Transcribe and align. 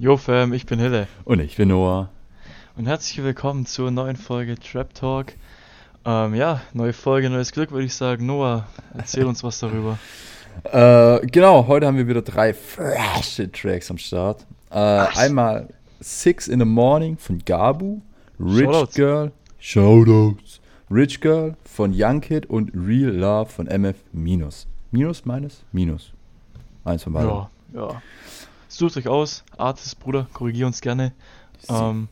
Jo 0.00 0.16
Fam, 0.16 0.54
ich 0.54 0.64
bin 0.64 0.78
Hille. 0.78 1.08
Und 1.26 1.40
ich 1.40 1.56
bin 1.56 1.68
Noah. 1.68 2.08
Und 2.74 2.86
herzlich 2.86 3.22
willkommen 3.22 3.66
zur 3.66 3.90
neuen 3.90 4.16
Folge 4.16 4.58
Trap 4.58 4.94
Talk. 4.94 5.34
Ähm, 6.06 6.34
ja, 6.34 6.62
neue 6.72 6.94
Folge, 6.94 7.28
neues 7.28 7.52
Glück, 7.52 7.70
würde 7.70 7.84
ich 7.84 7.92
sagen. 7.92 8.24
Noah, 8.24 8.66
erzähl 8.96 9.26
uns 9.26 9.44
was 9.44 9.58
darüber. 9.58 9.98
Äh, 10.64 11.26
genau, 11.26 11.66
heute 11.68 11.86
haben 11.86 11.96
wir 11.96 12.08
wieder 12.08 12.22
drei 12.22 12.52
frische 12.52 13.52
Tracks 13.52 13.88
am 13.90 13.98
Start. 13.98 14.44
Äh, 14.70 14.74
einmal 14.74 15.68
Six 16.00 16.48
in 16.48 16.58
the 16.58 16.64
Morning 16.64 17.16
von 17.16 17.38
Gabu, 17.44 18.00
Rich 18.40 18.64
Shoutouts. 18.64 18.94
Girl, 18.94 19.32
Shoutouts, 19.58 20.60
Rich 20.90 21.20
Girl 21.20 21.56
von 21.64 21.92
Young 21.94 22.20
Kid 22.20 22.46
und 22.46 22.72
Real 22.74 23.12
Love 23.12 23.50
von 23.50 23.68
MF 23.68 23.96
Minus. 24.12 24.66
Minus, 24.90 25.24
meines? 25.24 25.62
Minus. 25.70 26.12
Eins 26.84 27.04
von 27.04 27.12
beiden. 27.12 27.30
Ja, 27.30 27.50
ja. 27.74 28.02
Sucht 28.70 28.96
euch 28.96 29.08
aus. 29.08 29.42
Artist, 29.58 29.98
Bruder, 29.98 30.28
korrigier 30.32 30.64
uns 30.64 30.80
gerne. 30.80 31.12
Ähm, 31.68 32.06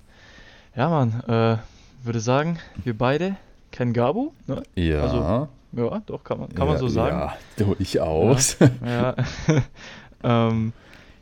ja, 0.74 0.88
Mann, 0.90 1.22
äh, 1.28 1.56
würde 2.04 2.18
sagen, 2.18 2.58
wir 2.82 2.98
beide 2.98 3.36
kennen 3.70 3.92
Gabu. 3.92 4.32
Ne? 4.48 4.64
ja. 4.74 5.02
also, 5.02 5.48
Ja, 5.72 6.02
doch, 6.04 6.24
kann 6.24 6.40
man, 6.40 6.52
kann 6.52 6.66
man 6.66 6.74
ja, 6.74 6.80
so 6.80 6.88
sagen. 6.88 7.32
Ja, 7.56 7.64
durchaus. 7.64 8.56
Ja. 8.84 9.14
ähm, 10.24 10.72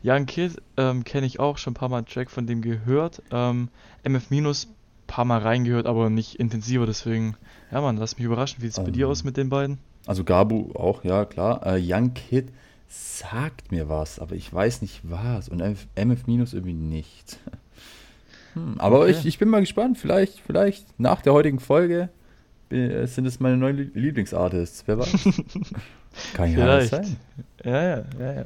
Young 0.03 0.25
Kid 0.25 0.59
ähm, 0.75 1.03
kenne 1.03 1.27
ich 1.27 1.39
auch, 1.39 1.59
schon 1.59 1.73
ein 1.73 1.75
paar 1.75 1.89
Mal 1.89 1.97
einen 1.97 2.07
Track 2.07 2.31
von 2.31 2.47
dem 2.47 2.61
gehört. 2.63 3.21
Ähm, 3.31 3.69
MF 4.03 4.31
Minus 4.31 4.67
paar 5.05 5.25
Mal 5.25 5.39
reingehört, 5.39 5.85
aber 5.85 6.09
nicht 6.09 6.39
intensiver, 6.39 6.87
deswegen, 6.87 7.37
ja 7.71 7.79
man, 7.79 7.97
lass 7.97 8.17
mich 8.17 8.25
überraschen, 8.25 8.63
wie 8.63 8.67
sieht 8.67 8.79
es 8.79 8.83
bei 8.83 8.91
dir 8.91 9.05
Ähm. 9.05 9.11
aus 9.11 9.23
mit 9.23 9.37
den 9.37 9.49
beiden? 9.49 9.77
Also 10.07 10.23
Gabu 10.23 10.71
auch, 10.73 11.03
ja 11.03 11.25
klar. 11.25 11.63
Äh, 11.63 11.79
Young 11.79 12.15
Kid 12.15 12.49
sagt 12.87 13.71
mir 13.71 13.89
was, 13.89 14.19
aber 14.19 14.35
ich 14.35 14.51
weiß 14.53 14.81
nicht 14.81 15.01
was. 15.03 15.49
Und 15.49 15.59
MF, 15.61 15.87
MF 15.95 16.27
Minus 16.27 16.53
irgendwie 16.53 16.73
nicht. 16.73 17.39
Hm, 18.53 18.75
aber 18.79 19.01
Okay. 19.01 19.11
ich, 19.11 19.25
ich 19.25 19.37
bin 19.37 19.49
mal 19.49 19.59
gespannt. 19.59 19.97
Vielleicht, 19.99 20.39
vielleicht 20.39 20.99
nach 20.99 21.21
der 21.21 21.33
heutigen 21.33 21.59
Folge 21.59 22.09
äh, 22.71 23.05
sind 23.05 23.25
es 23.27 23.39
meine 23.39 23.55
neuen 23.57 23.75
Lie- 23.77 23.91
Lieblingsartists. 23.93 24.83
Wer 24.87 24.97
weiß. 24.99 25.13
Kann 26.33 26.57
ja 26.57 26.65
alles 26.65 26.89
sein. 26.89 27.17
Ja, 27.63 27.71
ja, 27.83 28.03
ja, 28.19 28.33
ja. 28.33 28.45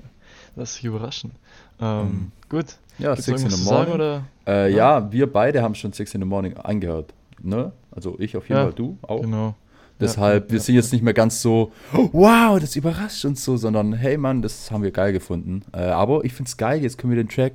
Lass 0.58 0.74
dich 0.76 0.84
überraschen. 0.86 1.32
Ähm, 1.80 1.88
Ähm, 1.88 2.32
gut. 2.50 2.66
Ja, 3.00 3.12
Gibt's 3.14 3.26
Six 3.26 3.44
in 3.44 3.50
the 3.52 3.56
sagen, 3.56 3.76
Morning. 3.76 3.94
oder? 3.94 4.24
Äh, 4.46 4.72
Ja. 4.72 5.00
ja, 5.00 5.12
wir 5.12 5.32
beide 5.32 5.62
haben 5.62 5.76
schon 5.76 5.94
Six 5.94 6.14
in 6.14 6.22
the 6.22 6.28
Morning 6.28 6.58
angehört. 6.58 7.14
Ne? 7.42 7.72
Also 7.92 8.18
ich 8.20 8.36
auf 8.36 8.50
jeden 8.50 8.58
Ja, 8.60 8.66
Fall, 8.66 8.74
du 8.74 8.98
auch. 9.04 9.22
Genau. 9.22 9.56
Deshalb, 10.02 10.46
ja, 10.46 10.52
wir 10.52 10.58
ja, 10.58 10.64
sind 10.64 10.76
jetzt 10.76 10.92
nicht 10.92 11.04
mehr 11.04 11.14
ganz 11.14 11.42
so, 11.42 11.72
wow, 11.92 12.60
das 12.60 12.76
überrascht 12.76 13.24
uns 13.26 13.44
so, 13.44 13.56
sondern 13.58 13.94
hey 13.94 14.18
Mann, 14.18 14.42
das 14.42 14.72
haben 14.72 14.84
wir 14.84 14.92
geil 14.92 15.14
gefunden. 15.14 15.64
Äh, 15.74 15.84
aber 15.84 16.26
ich 16.26 16.34
finde 16.34 16.50
es 16.50 16.58
geil, 16.58 16.82
jetzt 16.82 16.98
können 16.98 17.14
wir 17.14 17.24
den 17.24 17.30
Track 17.30 17.54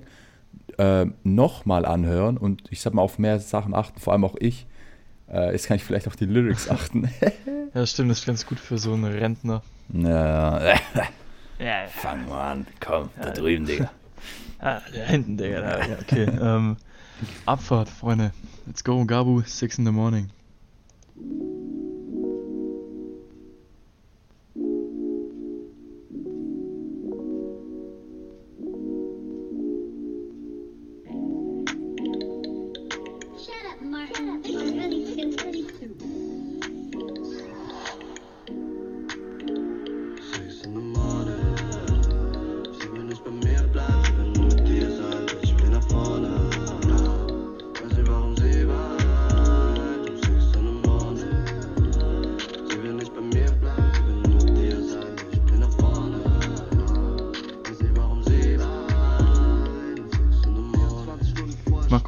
äh, 0.79 1.07
nochmal 1.25 1.85
anhören 1.85 2.37
und 2.37 2.63
ich 2.71 2.81
sag 2.81 2.95
mal 2.95 3.03
auf 3.03 3.19
mehr 3.19 3.39
Sachen 3.41 3.75
achten, 3.75 4.01
vor 4.01 4.13
allem 4.13 4.25
auch 4.25 4.37
ich. 4.39 4.67
Äh, 5.31 5.53
jetzt 5.53 5.67
kann 5.67 5.77
ich 5.77 5.85
vielleicht 5.85 6.07
auf 6.07 6.17
die 6.17 6.27
Lyrics 6.27 6.71
achten. 6.71 7.11
Ja, 7.75 7.85
stimmt, 7.85 8.11
das 8.11 8.21
ist 8.21 8.27
ganz 8.27 8.47
gut 8.47 8.59
für 8.59 8.79
so 8.79 8.95
einen 8.95 9.05
Rentner. 9.05 9.61
ja, 9.93 10.77
Ja, 11.59 11.87
fang 11.89 12.27
mal 12.27 12.53
an, 12.53 12.67
komm, 12.81 13.11
da 13.21 13.29
drüben, 13.33 13.67
Digga. 13.67 13.91
Ah, 14.61 14.81
da 14.95 15.01
hinten, 15.01 15.37
Digga. 15.37 15.61
Da, 15.61 15.87
ja, 15.87 15.97
okay. 16.01 16.27
ähm, 16.41 16.79
Abfahrt, 17.45 17.91
Freunde. 17.91 18.33
Let's 18.67 18.83
go, 18.83 19.05
Gabu, 19.05 19.43
6 19.45 19.79
in 19.79 19.85
the 19.85 19.93
morning. 19.93 20.31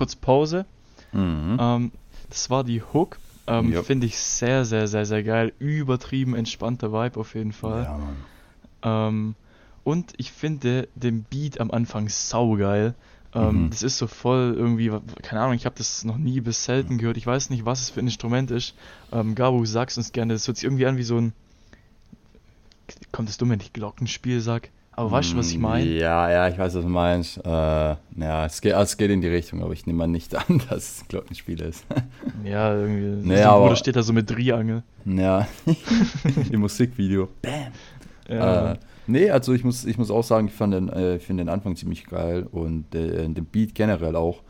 Kurz 0.09 0.17
Pause. 0.17 0.65
Mhm. 1.13 1.57
Ähm, 1.61 1.93
das 2.31 2.51
war 2.51 2.65
die 2.65 2.83
Hook. 2.83 3.19
Ähm, 3.47 3.73
Ja. 3.73 3.83
Finde 3.83 4.07
ich 4.07 4.19
sehr, 4.19 4.65
sehr, 4.65 4.89
sehr, 4.89 5.05
sehr 5.07 5.23
geil. 5.23 5.53
Übertrieben 5.59 6.35
entspannter 6.35 6.93
Vibe 6.93 7.21
auf 7.21 7.35
jeden 7.35 7.53
Fall. 7.53 7.85
Ja. 8.85 9.09
Ähm, 9.09 9.35
und 9.85 10.13
ich 10.19 10.33
finde 10.33 10.89
den 10.95 11.25
Beat 11.25 11.61
am 11.61 11.71
Anfang 11.71 12.09
saugeil. 12.09 12.95
Ähm, 13.35 13.65
Mhm. 13.65 13.71
Das 13.71 13.83
ist 13.83 13.99
so 13.99 14.07
voll 14.07 14.55
irgendwie, 14.57 14.91
keine 15.23 15.43
Ahnung, 15.43 15.55
ich 15.55 15.67
habe 15.67 15.77
das 15.77 16.05
noch 16.05 16.17
nie 16.17 16.41
bis 16.41 16.65
selten 16.65 16.97
gehört. 16.99 17.17
Ich 17.19 17.27
weiß 17.27 17.51
nicht, 17.51 17.65
was 17.67 17.81
es 17.83 17.91
für 17.91 18.01
ein 18.01 18.07
Instrument 18.07 18.51
ist. 18.51 18.75
Ähm, 19.13 19.35
Gabu, 19.35 19.65
sag's 19.67 19.97
uns 19.99 20.13
gerne. 20.13 20.33
Das 20.35 20.47
hört 20.47 20.57
sich 20.57 20.65
irgendwie 20.65 20.87
an 20.87 20.97
wie 20.97 21.03
so 21.03 21.19
ein. 21.19 21.33
Kommt 23.13 23.29
das 23.29 23.37
dumm, 23.37 23.51
wenn 23.51 23.61
ich 23.61 23.73
Glockenspiel 23.75 24.41
sag? 24.41 24.71
Aber 24.99 25.13
weißt 25.13 25.33
du, 25.33 25.37
was 25.37 25.51
ich 25.53 25.59
meine? 25.59 25.85
Ja, 25.85 26.29
ja, 26.31 26.49
ich 26.49 26.59
weiß, 26.59 26.75
was 26.75 26.83
du 26.83 26.89
meinst. 26.89 27.39
Äh, 27.39 27.49
ja, 27.49 28.47
es 28.47 28.61
geht, 28.61 28.73
es 28.75 28.97
geht 28.97 29.11
in 29.13 29.21
die 29.21 29.29
Richtung, 29.29 29.63
aber 29.63 29.73
ich 29.73 29.87
nehme 29.87 29.99
mal 29.99 30.07
nicht 30.09 30.35
an, 30.51 30.61
dass 30.69 30.77
es 30.97 31.03
ein 31.03 31.09
Glockenspiel 31.09 31.61
ist. 31.61 31.87
Ja, 32.45 32.75
irgendwie. 32.75 33.33
Ein 33.33 33.45
aber- 33.45 33.65
Bruder 33.65 33.77
steht 33.77 33.95
da 33.97 34.03
so 34.03 34.13
mit 34.13 34.29
Triangel. 34.29 34.83
ja, 35.05 35.47
im 36.51 36.61
Musikvideo. 36.61 37.29
Bam. 37.43 37.73
Ja, 38.29 38.73
Äh, 38.73 38.77
nee, 39.07 39.31
also 39.31 39.53
ich 39.55 39.63
muss, 39.65 39.85
ich 39.85 39.99
muss 39.99 40.11
auch 40.11 40.23
sagen, 40.25 40.49
ich 40.49 40.53
fand 40.55 40.75
den, 40.75 40.89
äh, 40.89 41.19
finde 41.19 41.45
den 41.45 41.49
Anfang 41.49 41.77
ziemlich 41.77 42.05
geil 42.07 42.47
und 42.51 42.93
äh, 42.95 43.29
den 43.29 43.45
Beat 43.45 43.75
generell 43.75 44.17
auch. 44.17 44.43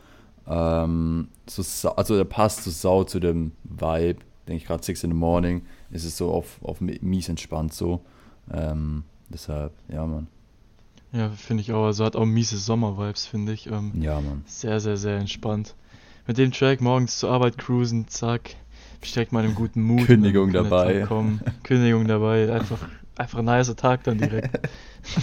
Ähm, 0.47 1.27
so, 1.47 1.89
also 1.91 2.15
der 2.17 2.23
passt 2.25 2.63
so 2.63 2.71
sau 2.71 3.03
zu 3.03 3.19
dem 3.19 3.51
Vibe, 3.63 4.19
denke 4.47 4.55
ich 4.57 4.65
gerade 4.65 4.83
Six 4.83 5.03
in 5.03 5.11
the 5.11 5.15
Morning. 5.15 5.61
Es 5.91 6.03
ist 6.05 6.17
so 6.17 6.31
auf, 6.31 6.57
auf 6.63 6.81
mi- 6.81 6.99
mies 7.01 7.29
entspannt 7.29 7.73
so. 7.73 8.01
Ähm, 8.51 9.03
deshalb, 9.29 9.73
ja, 9.93 10.05
Mann. 10.05 10.27
Ja 11.11 11.29
finde 11.29 11.61
ich 11.61 11.71
auch. 11.73 11.85
Also 11.85 12.05
hat 12.05 12.15
auch 12.15 12.25
miese 12.25 12.57
Sommer-Vibes, 12.57 13.25
finde 13.25 13.53
ich. 13.53 13.67
Ähm, 13.67 13.91
Ja, 13.99 14.19
Mann. 14.21 14.43
Sehr, 14.45 14.79
sehr, 14.79 14.97
sehr 14.97 15.17
entspannt. 15.17 15.75
Mit 16.27 16.37
dem 16.37 16.51
Track 16.51 16.81
morgens 16.81 17.17
zur 17.17 17.31
Arbeit 17.31 17.57
cruisen, 17.57 18.07
zack. 18.07 18.55
Direkt 19.03 19.31
mal 19.31 19.39
in 19.39 19.47
einem 19.47 19.55
guten 19.55 19.81
Mut. 19.81 20.05
Kündigung 20.07 20.51
dabei. 20.51 21.07
Kündigung 21.63 22.07
dabei. 22.07 22.51
Einfach, 22.53 22.79
einfach 23.17 23.39
ein 23.39 23.45
nicer 23.45 23.75
Tag 23.75 24.03
dann 24.03 24.17
direkt. 24.17 24.69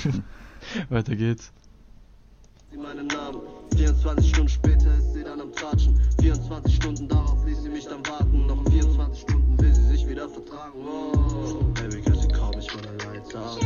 Weiter 0.88 1.14
geht's. 1.14 1.52
sie 2.70 2.78
meinen 2.78 3.06
Namen. 3.06 3.40
24 3.76 4.28
Stunden 4.30 4.48
später 4.48 4.96
ist 4.96 5.12
sie 5.12 5.22
dann 5.22 5.40
am 5.40 5.52
Tratschen. 5.52 6.00
24 6.20 6.74
Stunden 6.74 7.08
darauf 7.08 7.44
ließ 7.46 7.62
sie 7.62 7.68
mich 7.68 7.84
dann 7.84 8.04
warten. 8.06 8.46
Noch 8.46 8.64
24 8.70 9.20
Stunden 9.20 9.60
will 9.60 9.74
sie 9.74 9.86
sich 9.88 10.08
wieder 10.08 10.28
vertragen. 10.28 10.78
Oh, 10.82 11.62
Baby, 11.74 12.00
girl, 12.00 12.18
sie 12.18 12.28
kaum 12.28 12.58
ich 12.58 12.68
meine 12.74 12.96
Lights 13.12 13.34
out. 13.34 13.60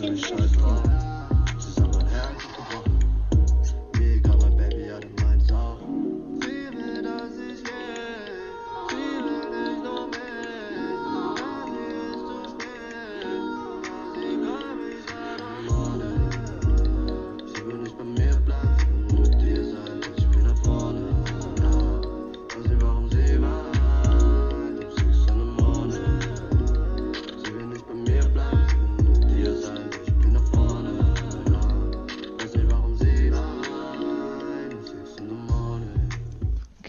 Ist 0.00 0.28
so 0.28 0.36
is 0.36 1.01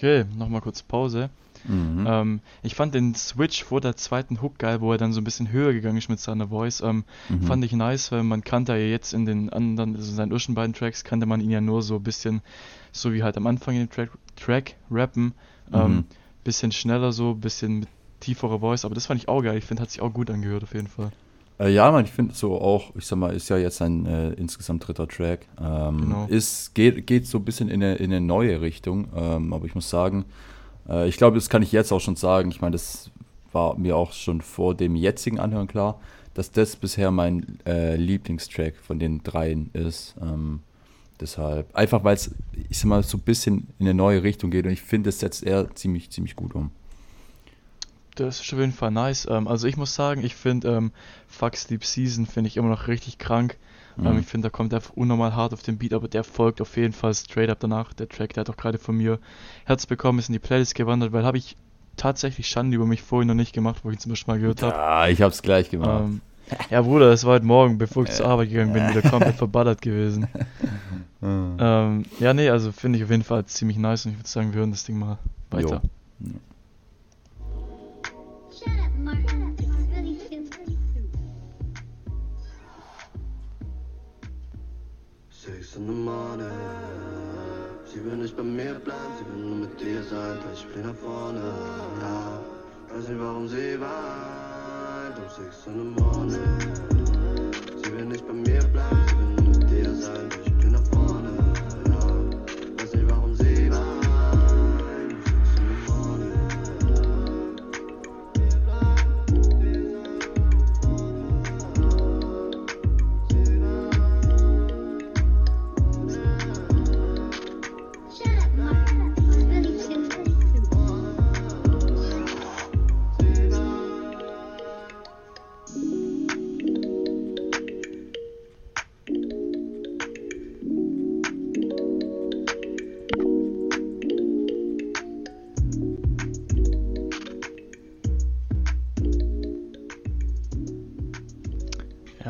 Okay, 0.04 0.26
nochmal 0.38 0.60
kurz 0.60 0.84
Pause. 0.84 1.30
Mhm. 1.64 2.06
Ähm, 2.06 2.42
ich 2.62 2.76
fand 2.76 2.94
den 2.94 3.16
Switch 3.16 3.64
vor 3.64 3.80
der 3.80 3.96
zweiten 3.96 4.42
Hook 4.42 4.60
geil, 4.60 4.82
wo 4.82 4.92
er 4.92 4.98
dann 4.98 5.14
so 5.14 5.22
ein 5.22 5.24
bisschen 5.24 5.50
höher 5.50 5.72
gegangen 5.72 5.98
ist 5.98 6.10
mit 6.10 6.20
seiner 6.20 6.50
Voice. 6.50 6.82
Ähm, 6.82 7.06
Mhm. 7.30 7.42
Fand 7.44 7.64
ich 7.64 7.72
nice, 7.72 8.12
weil 8.12 8.24
man 8.24 8.44
kannte 8.44 8.74
ja 8.74 8.80
jetzt 8.80 9.14
in 9.14 9.26
den 9.26 9.50
anderen, 9.50 9.96
also 9.96 10.10
in 10.12 10.18
seinen 10.18 10.34
ersten 10.34 10.56
beiden 10.56 10.74
Tracks, 10.74 11.06
kannte 11.06 11.26
man 11.26 11.40
ihn 11.40 11.50
ja 11.52 11.62
nur 11.62 11.82
so 11.82 11.96
ein 11.96 12.04
bisschen, 12.04 12.42
so 12.92 13.14
wie 13.14 13.24
halt 13.24 13.38
am 13.38 13.48
Anfang 13.48 13.76
in 13.76 13.86
dem 13.86 13.90
Track, 13.90 14.10
Track 14.36 14.76
rappen. 14.92 15.36
Ähm, 15.72 15.96
Mhm. 15.96 16.06
bisschen 16.44 16.74
schneller 16.74 17.14
so, 17.14 17.36
bisschen 17.36 17.80
mit 17.80 17.88
tieferer 18.20 18.60
Voice, 18.60 18.84
aber 18.84 18.96
das 18.96 19.06
fand 19.06 19.22
ich 19.22 19.30
auch 19.30 19.42
geil. 19.42 19.58
Ich 19.58 19.64
finde, 19.64 19.84
hat 19.84 19.90
sich 19.90 20.02
auch 20.02 20.12
gut 20.14 20.30
angehört 20.30 20.64
auf 20.64 20.74
jeden 20.74 20.88
Fall. 20.90 21.14
Äh, 21.60 21.70
ja, 21.74 21.92
man, 21.92 22.06
ich 22.06 22.12
finde 22.12 22.34
so 22.34 22.60
auch, 22.60 22.96
ich 22.96 23.06
sag 23.06 23.18
mal, 23.18 23.34
ist 23.34 23.50
ja 23.50 23.58
jetzt 23.58 23.82
ein 23.82 24.06
äh, 24.06 24.30
insgesamt 24.34 24.88
dritter 24.88 25.08
Track. 25.08 25.48
Ähm, 25.62 26.02
Genau. 26.02 26.26
Ist, 26.28 26.74
geht, 26.74 27.06
geht 27.08 27.28
so 27.28 27.38
ein 27.38 27.46
bisschen 27.46 27.70
in 27.70 27.84
eine, 27.84 27.96
in 27.96 28.12
eine 28.12 28.22
neue 28.22 28.62
Richtung, 28.62 29.08
ähm, 29.16 29.54
aber 29.54 29.66
ich 29.66 29.76
muss 29.76 29.90
sagen, 29.90 30.26
äh, 30.90 31.08
ich 31.08 31.18
glaube, 31.18 31.36
das 31.36 31.50
kann 31.50 31.62
ich 31.62 31.72
jetzt 31.72 31.92
auch 31.92 32.02
schon 32.02 32.16
sagen. 32.16 32.50
Ich 32.52 32.62
meine, 32.62 32.74
das 32.74 33.12
war 33.52 33.78
mir 33.78 33.96
auch 33.96 34.14
schon 34.14 34.42
vor 34.42 34.74
dem 34.76 34.96
jetzigen 34.96 35.40
Anhören 35.40 35.68
klar, 35.68 36.00
dass 36.34 36.52
das 36.52 36.76
bisher 36.76 37.12
mein 37.12 37.60
äh, 37.68 37.96
Lieblingstrack 37.96 38.76
von 38.76 38.98
den 38.98 39.22
dreien 39.22 39.70
ist. 39.74 40.16
Ähm, 40.20 40.62
deshalb, 41.20 41.76
einfach 41.76 42.04
weil 42.04 42.16
es, 42.16 42.32
ich 42.70 42.80
sag 42.80 42.86
mal, 42.88 43.04
so 43.04 43.18
ein 43.18 43.22
bisschen 43.22 43.68
in 43.78 43.86
eine 43.86 43.94
neue 43.94 44.24
Richtung 44.24 44.50
geht 44.50 44.66
und 44.66 44.72
ich 44.72 44.82
finde, 44.82 45.10
das 45.10 45.20
setzt 45.20 45.44
er 45.44 45.74
ziemlich, 45.76 46.10
ziemlich 46.10 46.36
gut 46.36 46.56
um. 46.56 46.72
Das 48.16 48.40
ist 48.42 48.54
auf 48.54 48.60
jeden 48.60 48.72
Fall 48.74 48.92
nice. 48.92 49.28
Ähm, 49.30 49.48
also 49.48 49.68
ich 49.68 49.78
muss 49.78 49.96
sagen, 49.96 50.24
ich 50.24 50.36
finde 50.36 50.70
ähm, 50.76 50.92
Fuck 51.28 51.56
Sleep 51.56 51.84
Season 51.84 52.26
finde 52.26 52.48
ich 52.48 52.58
immer 52.58 52.70
noch 52.70 52.88
richtig 52.88 53.18
krank. 53.18 53.58
Ähm, 53.98 54.14
Mhm. 54.14 54.20
ich 54.20 54.26
finde, 54.26 54.48
da 54.48 54.50
kommt 54.50 54.74
einfach 54.74 54.94
unnormal 54.96 55.36
hart 55.36 55.54
auf 55.54 55.62
den 55.62 55.78
Beat, 55.78 55.94
aber 55.94 56.08
der 56.08 56.24
folgt 56.24 56.62
auf 56.62 56.78
jeden 56.78 56.94
Fall 56.94 57.14
straight 57.14 57.50
up 57.50 57.60
danach. 57.60 57.94
Der 57.94 58.10
Track, 58.10 58.34
der 58.34 58.42
hat 58.42 58.50
auch 58.50 58.58
gerade 58.58 58.78
von 58.80 58.98
mir 58.98 59.20
Herz 59.66 59.86
bekommen, 59.86 60.20
ist 60.20 60.30
in 60.30 60.34
die 60.34 60.40
Playlist 60.40 60.76
gewandert, 60.76 61.12
weil 61.14 61.24
habe 61.26 61.38
ich 61.38 61.56
tatsächlich 61.96 62.48
Schande 62.48 62.76
über 62.76 62.86
mich 62.88 63.04
vorhin 63.04 63.28
noch 63.28 63.36
nicht 63.36 63.54
gemacht, 63.54 63.82
wo 63.84 63.90
ich 63.90 63.98
ihn 63.98 64.00
zum 64.00 64.12
ersten 64.12 64.32
Mal 64.32 64.40
gehört 64.40 64.64
habe. 64.64 64.74
Ja, 64.76 65.08
ich 65.08 65.22
hab's 65.22 65.44
gleich 65.44 65.70
gemacht. 65.70 66.06
Ähm, 66.06 66.22
ja, 66.72 66.82
Bruder, 66.82 67.10
das 67.10 67.24
war 67.24 67.34
heute 67.34 67.46
Morgen, 67.46 67.78
bevor 67.78 68.04
ich 68.04 68.10
zur 68.12 68.28
Arbeit 68.28 68.50
gegangen 68.50 68.74
bin, 68.74 68.90
wieder 68.90 69.08
komplett 69.10 69.36
verballert 69.36 69.82
gewesen. 69.82 70.28
Mhm. 71.22 71.56
Ähm, 71.58 72.04
ja, 72.20 72.34
nee, 72.34 72.50
also 72.50 72.74
finde 72.74 72.98
ich 72.98 73.06
auf 73.06 73.10
jeden 73.12 73.24
Fall 73.24 73.46
ziemlich 73.46 73.78
nice 73.78 74.06
und 74.06 74.12
ich 74.12 74.18
würde 74.18 74.28
sagen, 74.28 74.52
wir 74.52 74.60
hören 74.60 74.72
das 74.72 74.84
Ding 74.84 75.00
mal 75.00 75.20
weiter. 75.52 75.82
Shut 78.64 78.80
up, 78.80 78.96
Martin. 78.98 79.56
Is 79.60 79.88
really 79.92 80.16
stupid. 80.20 80.78
Six 85.30 85.76
in 85.76 85.88
the 85.88 85.94
morning. 85.94 86.50
Sie 87.86 88.00
will 88.04 88.18
nicht 88.18 88.36
bei 88.38 88.44
mir 88.44 88.76
bleiben, 88.76 89.14
sie 89.20 89.26
will 89.26 89.46
nur 89.46 89.56
mit 89.68 89.80
dir 89.80 90.02
sein. 90.04 90.40
Drei 90.40 90.56
Spiele 90.56 90.88
nach 90.88 90.96
vorne, 90.96 91.42
ja. 92.02 92.40
Weiß 92.90 93.08
nicht 93.10 93.20
warum 93.20 93.48
sie 93.48 93.80
weint. 93.80 95.18
Um 95.20 95.30
six 95.30 95.68
in 95.68 95.78
the 95.78 96.02
morning. 96.02 96.60
Sie 97.84 97.92
will 97.92 98.06
nicht 98.06 98.26
bei 98.26 98.34
mir 98.34 98.64
bleiben, 98.72 99.13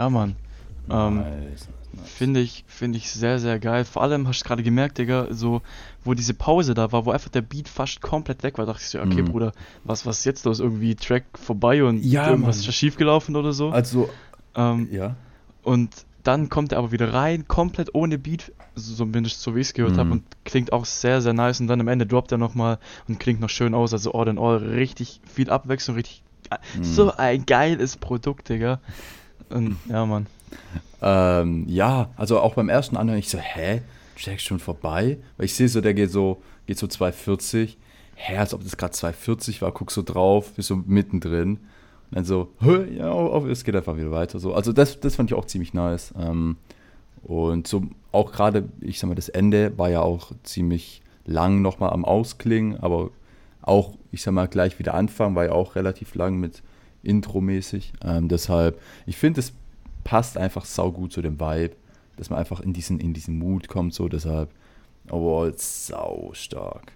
Ja, 0.04 0.10
Mann. 0.10 0.36
Ähm, 0.90 1.16
Nice, 1.20 1.68
nice. 1.94 2.10
Finde 2.10 2.40
ich, 2.42 2.66
finde 2.68 2.98
ich 2.98 3.10
sehr, 3.12 3.40
sehr 3.40 3.58
geil. 3.60 3.86
Vor 3.86 4.02
allem 4.04 4.28
hast 4.28 4.42
du 4.42 4.48
gerade 4.48 4.64
gemerkt, 4.64 4.98
Digga, 4.98 5.28
so, 5.30 5.62
wo 6.04 6.14
diese 6.14 6.34
Pause 6.34 6.74
da 6.74 6.92
war, 6.92 7.06
wo 7.06 7.12
einfach 7.12 7.30
der 7.30 7.42
Beat 7.42 7.70
fast 7.70 8.02
komplett 8.02 8.44
weg 8.44 8.58
war, 8.58 8.66
dachte 8.66 8.82
ich 8.82 8.90
so, 8.90 9.00
okay, 9.00 9.22
Mhm. 9.22 9.32
Bruder, 9.32 9.52
was, 9.86 10.06
was 10.06 10.20
ist 10.20 10.26
jetzt 10.26 10.44
los? 10.46 10.60
Irgendwie 10.60 10.96
Track 10.96 11.24
vorbei 11.36 11.84
und 11.84 12.04
Ja, 12.04 12.30
irgendwas 12.30 12.58
Mann. 12.58 12.68
ist 12.70 12.76
schiefgelaufen 12.76 13.36
oder 13.36 13.54
so. 13.54 13.70
Also, 13.70 14.10
Ähm, 14.56 14.90
ja. 14.92 15.16
und 15.64 16.06
dann 16.24 16.50
kommt 16.50 16.72
er 16.72 16.78
aber 16.80 16.92
wieder 16.92 17.14
rein, 17.14 17.48
komplett 17.48 17.94
ohne 17.96 18.18
Beat, 18.18 18.52
so 18.76 18.94
so 18.96 19.14
wie 19.14 19.20
ich 19.20 19.68
es 19.68 19.74
gehört 19.74 19.94
Mhm. 19.94 20.00
habe, 20.00 20.12
und 20.12 20.24
klingt 20.46 20.74
auch 20.74 20.86
sehr, 20.86 21.22
sehr 21.22 21.34
nice. 21.34 21.60
Und 21.62 21.68
dann 21.68 21.80
am 21.82 21.88
Ende 21.88 22.06
droppt 22.06 22.32
er 22.32 22.38
nochmal 22.38 22.80
und 23.08 23.20
klingt 23.20 23.40
noch 23.40 23.50
schön 23.50 23.74
aus. 23.74 23.94
Also 23.94 24.14
all 24.14 24.28
in 24.28 24.38
all 24.38 24.58
richtig 24.58 25.22
viel 25.32 25.50
Abwechslung, 25.50 25.96
richtig. 25.96 26.24
Mhm. 26.78 26.84
So 26.84 27.14
ein 27.16 27.46
geiles 27.46 27.98
Produkt, 27.98 28.50
Digga. 28.50 28.80
Und 29.50 29.78
ja, 29.90 30.06
Mann. 30.06 30.28
Ähm, 31.02 31.66
ja, 31.68 32.12
also 32.16 32.40
auch 32.40 32.56
beim 32.56 32.70
ersten 32.70 32.98
Anhören, 32.98 33.20
ich 33.20 33.30
so, 33.30 33.38
hä? 33.38 33.82
Track 34.22 34.40
schon 34.40 34.60
vorbei? 34.60 35.18
Weil 35.38 35.46
ich 35.46 35.56
sehe 35.56 35.68
so, 35.68 35.82
der 35.82 35.94
geht 35.94 36.12
so, 36.12 36.42
geht 36.66 36.78
so 36.78 36.88
240. 36.88 37.78
Hä, 38.16 38.38
als 38.38 38.54
ob 38.54 38.64
das 38.64 38.78
gerade 38.78 38.94
240 38.94 39.62
war, 39.62 39.72
guck 39.72 39.92
so 39.92 40.02
drauf, 40.02 40.54
bist 40.54 40.68
so 40.68 40.76
mittendrin. 40.76 41.58
Und 41.58 41.60
dann 42.12 42.26
so, 42.26 42.52
hä, 42.60 42.98
ja, 42.98 43.12
auf, 43.12 43.46
es 43.46 43.64
geht 43.64 43.76
einfach 43.76 43.98
wieder 43.98 44.12
weiter. 44.12 44.40
So. 44.40 44.54
Also 44.54 44.72
das, 44.72 45.00
das 45.00 45.16
fand 45.16 45.32
ich 45.32 45.38
auch 45.38 45.46
ziemlich 45.46 45.74
nice. 45.74 46.14
Ähm, 46.18 46.58
und 47.24 47.68
so 47.68 47.84
auch 48.12 48.32
gerade, 48.32 48.70
ich 48.80 49.00
sag 49.00 49.08
mal, 49.08 49.16
das 49.16 49.30
Ende 49.30 49.78
war 49.78 49.90
ja 49.90 50.02
auch 50.02 50.32
ziemlich 50.44 51.02
lang 51.26 51.62
nochmal 51.62 51.92
am 51.92 52.06
Ausklingen, 52.06 52.78
aber 52.80 53.10
auch, 53.62 53.94
ich 54.12 54.22
sag 54.22 54.34
mal, 54.34 54.48
gleich 54.48 54.78
wieder 54.78 54.94
Anfang 54.94 55.36
war 55.36 55.46
ja 55.46 55.52
auch 55.54 55.76
relativ 55.76 56.16
lang 56.16 56.38
mit 56.38 56.62
Intro-mäßig. 57.04 57.94
Ähm, 58.04 58.28
deshalb, 58.28 58.80
ich 59.06 59.18
finde, 59.18 59.42
es 59.42 59.54
passt 60.04 60.38
einfach 60.38 60.66
saugut 60.66 61.12
zu 61.12 61.22
dem 61.22 61.40
Vibe, 61.40 61.76
dass 62.18 62.30
man 62.30 62.40
einfach 62.40 62.60
in 62.60 62.74
diesen, 62.74 63.00
in 63.00 63.14
diesen 63.14 63.38
Mood 63.38 63.68
kommt, 63.68 63.94
so 63.94 64.08
deshalb, 64.08 64.50
overall 65.10 65.54
sau 65.58 66.32
stark. 66.34 66.94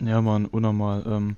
Ja, 0.00 0.20
Mann, 0.20 0.46
unnormal. 0.46 1.04
Ähm, 1.06 1.36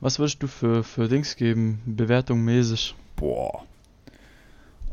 was 0.00 0.18
würdest 0.18 0.42
du 0.42 0.46
für, 0.46 0.82
für 0.84 1.08
Dings 1.08 1.36
geben, 1.36 1.80
Bewertung 1.86 2.44
mäßig? 2.44 2.94
Boah. 3.16 3.64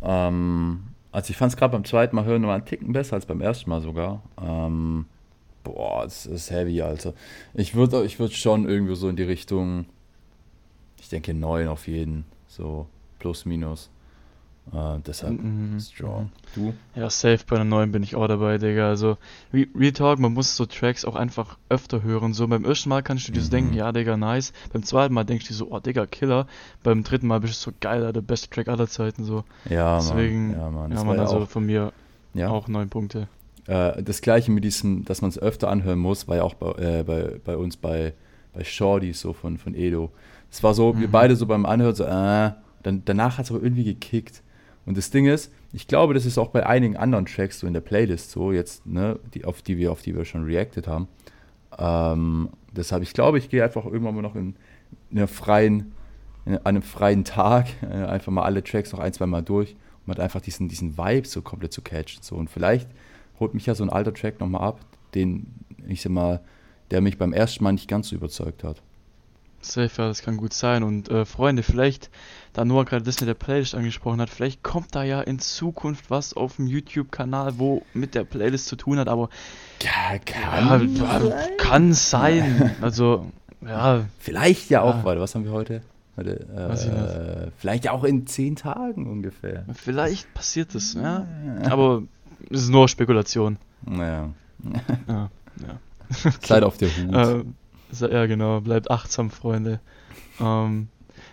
Ähm, 0.02 0.84
also 1.12 1.32
ich 1.32 1.38
fand 1.38 1.54
es 1.54 1.58
gerade 1.58 1.72
beim 1.72 1.86
zweiten 1.86 2.16
Mal 2.16 2.26
hören 2.26 2.42
noch 2.42 2.50
mal 2.50 2.56
einen 2.56 2.66
Ticken 2.66 2.92
besser 2.92 3.16
als 3.16 3.26
beim 3.26 3.42
ersten 3.42 3.70
Mal 3.70 3.82
sogar. 3.82 4.22
Ähm, 4.42 5.06
boah, 5.64 6.04
das 6.04 6.26
ist 6.26 6.52
heavy, 6.52 6.82
Alter. 6.82 7.14
Ich 7.54 7.76
würde 7.76 8.04
ich 8.04 8.20
würd 8.20 8.34
schon 8.34 8.68
irgendwie 8.68 8.96
so 8.96 9.10
in 9.10 9.16
die 9.16 9.24
Richtung, 9.24 9.86
ich 11.06 11.10
denke 11.10 11.36
9 11.36 11.68
auf 11.68 11.88
jeden, 11.88 12.26
so 12.48 12.88
plus 13.20 13.46
minus. 13.46 13.92
Äh, 14.74 14.98
deshalb 15.06 15.40
Mhm. 15.40 15.80
strong. 15.80 16.32
Du? 16.56 16.74
Ja, 16.96 17.12
safe 17.12 17.38
bei 17.48 17.58
einer 17.58 17.66
neuen 17.66 17.92
bin 17.92 18.02
ich 18.02 18.16
auch 18.16 18.28
dabei, 18.28 18.58
Digga. 18.58 18.88
Also, 18.90 19.18
Re 19.54 19.68
Real 19.76 19.92
Talk, 19.92 20.18
man 20.18 20.34
muss 20.34 20.56
so 20.56 20.66
Tracks 20.66 21.06
auch 21.06 21.16
einfach 21.16 21.60
öfter 21.70 22.02
hören. 22.02 22.34
So, 22.34 22.48
beim 22.48 22.66
ersten 22.66 22.90
Mal 22.90 23.04
kannst 23.04 23.28
du 23.28 23.32
dir 23.34 23.42
so 23.42 23.50
Mhm. 23.50 23.52
denken, 23.52 23.74
ja, 23.76 23.92
Digga, 23.92 24.18
nice. 24.18 24.52
Beim 24.74 24.82
zweiten 24.82 25.14
Mal 25.14 25.24
denkst 25.24 25.46
du 25.46 25.50
dir 25.54 25.58
so, 25.58 25.68
oh, 25.72 25.80
Digga, 25.80 26.08
Killer. 26.08 26.48
Beim 26.82 27.04
dritten 27.04 27.28
Mal 27.28 27.40
bist 27.42 27.64
du 27.64 27.70
so 27.70 27.78
geil, 27.80 28.12
der 28.12 28.22
beste 28.22 28.50
Track 28.50 28.68
aller 28.68 28.88
Zeiten, 28.88 29.24
so. 29.24 29.44
Ja, 29.70 29.98
Deswegen, 30.00 30.48
Mann. 30.54 30.60
Ja, 30.60 30.70
Mann. 30.72 30.92
ja, 30.92 31.04
Mann, 31.04 31.20
also 31.20 31.38
auch, 31.42 31.48
von 31.48 31.68
mir 31.68 31.94
ja. 32.34 32.50
auch 32.50 32.68
neun 32.68 32.90
Punkte. 32.90 33.28
Äh, 33.68 34.02
das 34.02 34.22
gleiche 34.22 34.50
mit 34.52 34.64
diesem, 34.64 35.06
dass 35.06 35.22
man 35.22 35.30
es 35.30 35.38
öfter 35.38 35.70
anhören 35.70 36.00
muss, 36.00 36.28
war 36.28 36.38
ja 36.38 36.44
auch 36.44 36.56
bei, 36.56 36.72
äh, 36.82 37.04
bei, 37.04 37.40
bei 37.46 37.56
uns 37.56 37.78
bei, 37.78 38.14
bei 38.52 38.64
Shorty 38.64 39.14
so 39.14 39.34
von, 39.34 39.60
von 39.60 39.76
Edo. 39.76 40.12
Es 40.56 40.64
war 40.64 40.74
so, 40.74 40.98
wir 40.98 41.10
Mhm. 41.10 41.12
beide 41.12 41.36
so 41.36 41.48
beim 41.48 41.66
Anhören 41.66 41.96
so, 41.96 42.06
äh, 42.06 42.52
dann, 42.82 43.02
danach 43.04 43.38
hat 43.38 43.44
es 43.44 43.52
aber 43.52 43.62
irgendwie 43.62 43.84
gekickt. 43.84 44.42
Und 44.86 44.96
das 44.98 45.10
Ding 45.10 45.26
ist, 45.26 45.52
ich 45.74 45.86
glaube, 45.86 46.14
das 46.14 46.26
ist 46.26 46.38
auch 46.38 46.48
bei 46.48 46.66
einigen 46.66 46.96
anderen 46.96 47.26
Tracks 47.26 47.60
so 47.60 47.68
in 47.68 47.74
der 47.74 47.82
Playlist 47.82 48.32
so, 48.32 48.54
jetzt, 48.54 48.86
ne, 48.86 49.20
die, 49.34 49.44
auf 49.44 49.62
die 49.62 49.78
wir, 49.78 49.92
auf 49.92 50.02
die 50.02 50.16
wir 50.16 50.24
schon 50.24 50.46
reacted 50.46 50.88
haben. 50.88 51.10
Ähm, 51.78 52.48
deshalb, 52.72 53.04
ich 53.04 53.12
glaube, 53.12 53.38
ich 53.38 53.50
gehe 53.50 53.66
einfach 53.66 53.84
irgendwann 53.84 54.16
mal 54.16 54.22
noch 54.22 54.36
in, 54.36 54.56
in 55.12 55.18
einer 55.18 55.28
freien, 55.28 55.92
in, 56.46 56.56
an 56.56 56.62
einem 56.64 56.84
freien 56.84 57.26
Tag 57.26 57.68
äh, 57.82 57.88
einfach 57.88 58.32
mal 58.32 58.44
alle 58.44 58.64
Tracks 58.64 58.94
noch 58.94 59.00
ein, 59.00 59.12
zwei 59.12 59.26
Mal 59.26 59.42
durch, 59.42 59.76
um 60.06 60.08
halt 60.08 60.22
einfach 60.22 60.40
diesen, 60.40 60.70
diesen 60.70 60.98
Vibe 60.98 61.28
so 61.28 61.42
komplett 61.42 61.74
zu 61.74 61.82
catchen. 61.82 62.24
So. 62.24 62.38
Und 62.38 62.50
vielleicht 62.50 62.88
holt 63.42 63.54
mich 63.56 63.66
ja 63.66 63.76
so 63.76 63.84
ein 63.84 63.90
alter 63.90 64.14
Track 64.14 64.40
nochmal 64.40 64.62
ab, 64.62 64.80
den, 65.16 65.48
ich 65.86 66.02
sag 66.02 66.14
mal, 66.14 66.40
der 66.92 67.02
mich 67.02 67.18
beim 67.18 67.34
ersten 67.34 67.62
Mal 67.62 67.74
nicht 67.74 67.90
ganz 67.90 68.08
so 68.08 68.16
überzeugt 68.16 68.64
hat. 68.64 68.82
Safe, 69.66 69.92
ja, 70.02 70.08
das 70.08 70.22
kann 70.22 70.38
gut 70.38 70.54
sein. 70.54 70.84
Und 70.84 71.10
äh, 71.10 71.26
Freunde, 71.26 71.64
vielleicht, 71.64 72.10
da 72.54 72.64
Noah 72.66 72.86
gerade 72.86 73.04
das 73.04 73.20
mit 73.20 73.28
der 73.28 73.34
Playlist 73.34 73.76
angesprochen 73.76 74.22
hat, 74.22 74.30
vielleicht 74.30 74.64
kommt 74.64 74.96
da 74.96 75.04
ja 75.04 75.22
in 75.22 75.40
Zukunft 75.40 76.10
was 76.10 76.34
auf 76.34 76.56
dem 76.58 76.68
YouTube-Kanal, 76.68 77.60
wo 77.60 77.84
mit 77.94 78.16
der 78.16 78.24
Playlist 78.24 78.68
zu 78.68 78.76
tun 78.76 78.98
hat, 79.00 79.08
aber 79.08 79.30
Ja, 79.82 80.20
ja, 80.34 80.78
ja, 80.82 81.36
kann 81.58 81.94
sein. 81.94 82.76
Also, 82.82 83.32
ja, 83.66 84.06
Vielleicht 84.20 84.70
ja 84.70 84.82
auch, 84.82 84.96
Ah. 84.96 85.04
warte, 85.04 85.22
was 85.22 85.36
haben 85.36 85.44
wir 85.46 85.52
heute? 85.52 85.82
heute 86.18 86.40
äh, 86.56 87.52
vielleicht 87.58 87.84
ja 87.86 87.92
auch 87.92 88.06
in 88.06 88.26
zehn 88.26 88.56
Tagen 88.56 89.06
ungefähr. 89.12 89.66
vielleicht 89.74 90.34
passiert 90.34 90.74
es, 90.76 90.94
ja. 90.94 91.26
Aber 91.70 92.04
es 92.50 92.62
ist 92.64 92.70
nur 92.70 92.88
Spekulation. 92.88 93.58
Naja, 93.86 94.30
Ja, 95.08 95.30
ja. 95.68 95.80
seid 96.42 96.64
auf 96.64 96.78
der 96.78 96.88
Hut. 96.90 97.14
Äh, 97.14 97.26
se- 97.26 97.46
ja, 98.02 98.26
genau, 98.26 98.62
bleibt 98.62 98.90
achtsam, 98.92 99.30
Freunde. 99.30 99.80
Ähm, 100.40 100.88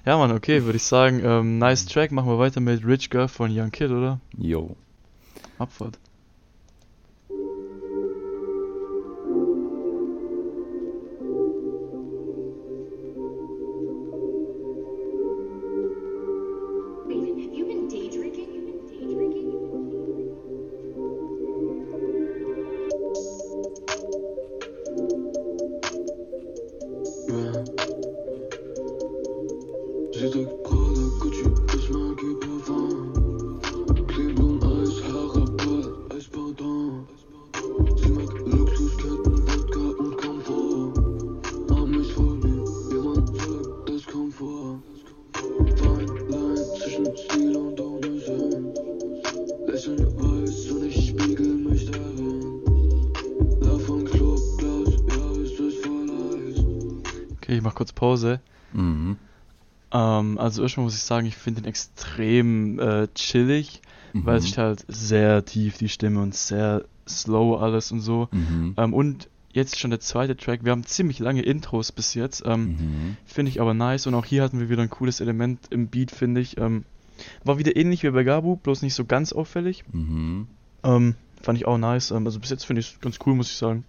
Ja, 0.04 0.16
Mann, 0.19 0.33
okay, 0.33 0.64
würde 0.64 0.76
ich 0.76 0.83
sagen. 0.83 1.21
Ähm, 1.25 1.59
nice 1.59 1.87
Track. 1.87 2.11
Machen 2.12 2.28
wir 2.28 2.38
weiter 2.38 2.61
mit 2.61 2.85
Rich 2.85 3.11
Girl 3.11 3.28
von 3.28 3.50
Young 3.57 3.71
Kid, 3.71 3.90
oder? 3.90 4.21
Yo. 4.37 4.76
Abfahrt. 5.59 5.99
Pause. 58.12 58.40
Mhm. 58.73 59.16
Ähm, 59.92 60.38
also 60.38 60.62
erstmal 60.62 60.85
muss 60.85 60.95
ich 60.97 61.02
sagen, 61.02 61.26
ich 61.26 61.37
finde 61.37 61.61
ihn 61.62 61.66
extrem 61.66 62.78
äh, 62.78 63.09
chillig, 63.14 63.83
weil 64.14 64.37
es 64.37 64.45
Mhm. 64.45 64.49
ist 64.50 64.59
halt 64.59 64.85
sehr 64.88 65.45
tief 65.45 65.78
die 65.78 65.88
Stimme 65.88 66.21
und 66.23 66.35
sehr 66.35 66.85
slow 67.09 67.59
alles 67.61 67.92
und 67.92 68.00
so. 68.00 68.28
Mhm. 68.31 68.75
Ähm, 68.76 68.95
und 68.95 69.28
jetzt 69.52 69.78
schon 69.78 69.90
der 69.90 70.00
zweite 70.00 70.37
Track. 70.37 70.64
Wir 70.64 70.73
haben 70.73 70.85
ziemlich 70.85 71.19
lange 71.19 71.42
Intros 71.42 71.92
bis 71.92 72.14
jetzt. 72.14 72.42
Ähm, 72.47 72.64
Mhm. 72.69 73.16
Finde 73.26 73.50
ich 73.50 73.61
aber 73.61 73.75
nice. 73.75 74.07
Und 74.07 74.14
auch 74.14 74.25
hier 74.25 74.42
hatten 74.42 74.61
wir 74.61 74.71
wieder 74.71 74.83
ein 74.83 74.88
cooles 74.90 75.21
Element 75.21 75.61
im 75.71 75.88
Beat, 75.88 76.11
finde 76.11 76.40
ich. 76.40 76.57
Ähm, 76.59 76.85
war 77.45 77.59
wieder 77.59 77.76
ähnlich 77.76 78.02
wie 78.02 78.11
bei 78.11 78.25
Gabu, 78.25 78.57
bloß 78.57 78.81
nicht 78.83 78.95
so 78.95 79.04
ganz 79.04 79.33
auffällig. 79.33 79.85
Mhm. 79.92 80.47
Ähm, 80.85 81.14
fand 81.42 81.59
ich 81.59 81.66
auch 81.66 81.76
nice. 81.78 82.11
Ähm, 82.12 82.25
also 82.26 82.40
bis 82.40 82.49
jetzt 82.50 82.64
finde 82.64 82.81
ich 82.81 82.95
es 82.95 83.00
ganz 83.00 83.19
cool, 83.26 83.35
muss 83.35 83.50
ich 83.50 83.57
sagen. 83.57 83.85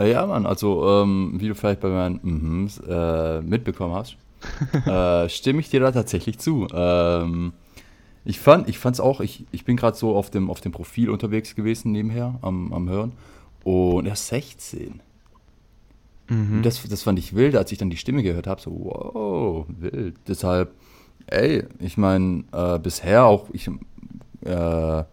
Äh, 0.00 0.12
ja, 0.12 0.26
Mann, 0.26 0.46
also, 0.46 1.02
ähm, 1.02 1.34
wie 1.36 1.48
du 1.48 1.54
vielleicht 1.54 1.80
bei 1.80 1.88
meinen 1.88 2.20
Mhms 2.22 2.78
äh, 2.78 3.42
mitbekommen 3.42 3.94
hast, 3.94 4.16
äh, 4.86 5.28
stimme 5.28 5.60
ich 5.60 5.68
dir 5.68 5.80
da 5.80 5.92
tatsächlich 5.92 6.38
zu. 6.38 6.66
Ähm, 6.72 7.52
ich 8.24 8.40
fand, 8.40 8.68
ich 8.68 8.78
fand's 8.78 9.00
auch, 9.00 9.20
ich, 9.20 9.44
ich 9.52 9.64
bin 9.64 9.76
gerade 9.76 9.96
so 9.96 10.16
auf 10.16 10.30
dem, 10.30 10.50
auf 10.50 10.60
dem 10.60 10.72
Profil 10.72 11.10
unterwegs 11.10 11.54
gewesen 11.54 11.92
nebenher 11.92 12.38
am, 12.40 12.72
am 12.72 12.88
Hören 12.88 13.12
und 13.64 14.06
er 14.06 14.14
ist 14.14 14.28
16. 14.28 15.00
Mhm. 16.28 16.62
Das, 16.62 16.82
das 16.88 17.02
fand 17.02 17.18
ich 17.18 17.34
wild, 17.34 17.56
als 17.56 17.70
ich 17.72 17.78
dann 17.78 17.90
die 17.90 17.96
Stimme 17.96 18.22
gehört 18.22 18.46
habe, 18.46 18.60
so, 18.60 18.70
wow, 18.70 19.66
wild. 19.68 20.16
Deshalb, 20.26 20.72
ey, 21.26 21.64
ich 21.78 21.98
meine, 21.98 22.44
äh, 22.52 22.78
bisher 22.78 23.26
auch, 23.26 23.48
ich, 23.52 23.68
äh, 24.44 25.04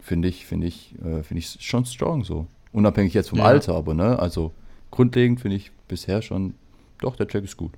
finde 0.00 0.28
ich, 0.28 0.46
finde 0.46 0.66
ich, 0.68 0.94
äh, 0.98 1.22
finde 1.22 1.38
ich 1.38 1.56
schon 1.60 1.84
strong 1.84 2.22
so. 2.22 2.46
Unabhängig 2.72 3.14
jetzt 3.14 3.30
vom 3.30 3.38
Ja. 3.38 3.44
Alter, 3.46 3.74
aber 3.74 3.94
ne, 3.94 4.18
also 4.18 4.52
grundlegend 4.90 5.40
finde 5.40 5.56
ich 5.56 5.72
bisher 5.88 6.22
schon, 6.22 6.54
doch, 7.00 7.16
der 7.16 7.26
Track 7.26 7.44
ist 7.44 7.56
gut. 7.56 7.72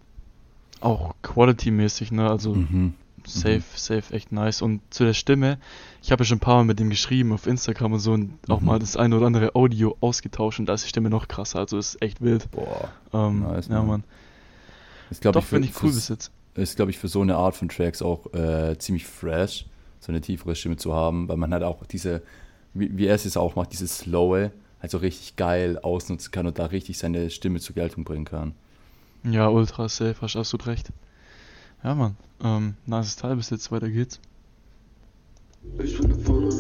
Auch 0.81 1.15
quality-mäßig, 1.23 2.11
ne? 2.13 2.29
Also 2.29 2.55
Mhm. 2.55 2.95
safe, 3.25 3.63
safe, 3.77 4.13
echt 4.13 4.33
nice. 4.33 4.63
Und 4.63 4.81
zu 4.91 5.05
der 5.05 5.15
Stimme, 5.15 5.59
ich 6.03 6.11
habe 6.11 6.23
ja 6.23 6.25
schon 6.27 6.39
ein 6.39 6.41
paar 6.41 6.57
Mal 6.57 6.65
mit 6.65 6.81
ihm 6.81 6.91
geschrieben 6.91 7.33
auf 7.33 7.47
Instagram 7.47 7.93
und 7.95 8.01
so 8.01 8.13
und 8.13 8.35
auch 8.49 8.61
Mhm. 8.61 8.67
mal 8.67 8.79
das 8.81 8.97
eine 8.97 9.17
oder 9.17 9.27
andere 9.27 9.55
Audio 9.55 9.97
ausgetauscht 10.01 10.59
und 10.59 10.67
da 10.67 10.75
ist 10.75 10.85
die 10.85 10.89
Stimme 10.89 11.09
noch 11.09 11.29
krasser. 11.29 11.61
Also 11.61 11.79
ist 11.79 12.03
echt 12.03 12.21
wild. 12.21 12.51
Boah, 12.51 12.89
Ähm, 13.15 13.41
Nice, 13.43 13.69
ja, 13.69 13.83
Mann. 13.83 14.03
Glaube 15.21 15.35
Doch, 15.39 15.43
ich, 15.43 15.49
für, 15.49 15.57
finde 15.57 15.69
ich 15.69 15.83
cool 15.83 15.93
bis 15.93 16.09
jetzt. 16.09 16.31
ist, 16.55 16.77
glaube 16.77 16.91
ich, 16.91 16.99
für 16.99 17.09
so 17.09 17.21
eine 17.21 17.37
Art 17.37 17.55
von 17.55 17.69
Tracks 17.69 18.03
auch 18.03 18.33
äh, 18.35 18.77
ziemlich 18.79 19.07
fresh, 19.07 19.67
so 20.01 20.11
eine 20.11 20.21
tiefere 20.21 20.57
Stimme 20.57 20.77
zu 20.77 20.93
haben, 20.95 21.29
weil 21.29 21.37
man 21.37 21.53
halt 21.53 21.63
auch 21.63 21.85
diese, 21.87 22.23
wie, 22.75 22.97
wie 22.97 23.07
er 23.07 23.15
es 23.15 23.25
jetzt 23.25 23.37
auch 23.37 23.55
macht, 23.55 23.73
dieses 23.73 23.99
Slowe, 23.99 24.51
halt 24.83 24.91
so 24.91 24.99
richtig 24.99 25.37
geil 25.37 25.79
ausnutzen 25.79 26.33
kann 26.33 26.47
und 26.47 26.59
da 26.59 26.67
richtig 26.67 26.99
seine 26.99 27.31
Stimme 27.31 27.61
zur 27.61 27.75
Geltung 27.75 28.05
bringen 28.05 28.25
kann. 28.25 28.55
Ja, 29.25 29.49
ultra 29.49 29.89
safe, 29.89 30.17
hast 30.21 30.37
absolut 30.37 30.67
recht. 30.67 30.93
Ja, 31.85 31.95
Mann. 31.95 32.17
Ähm, 32.43 32.75
nice 32.87 33.17
Teil 33.17 33.37
bis 33.37 33.51
jetzt, 33.51 33.71
weiter 33.71 33.89
geht's. 33.89 34.21
Ich 35.79 35.97
bin 35.99 36.19
vorne 36.21 36.51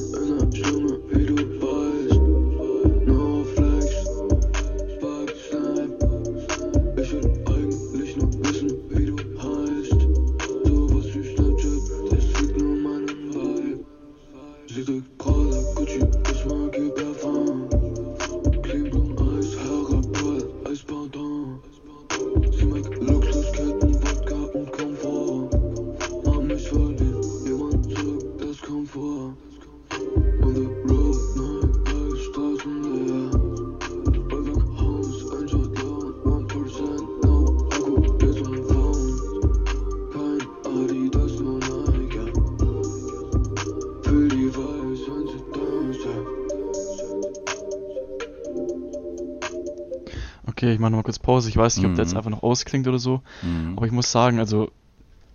kurz 51.12 51.18
Pause. 51.18 51.48
Ich 51.48 51.56
weiß 51.56 51.76
nicht, 51.76 51.86
ob 51.86 51.94
der 51.94 52.04
jetzt 52.04 52.12
Mhm. 52.12 52.18
einfach 52.18 52.30
noch 52.30 52.42
ausklingt 52.42 52.86
oder 52.88 52.98
so. 52.98 53.20
Mhm. 53.42 53.74
Aber 53.76 53.86
ich 53.86 53.92
muss 53.92 54.10
sagen, 54.10 54.38
also 54.38 54.70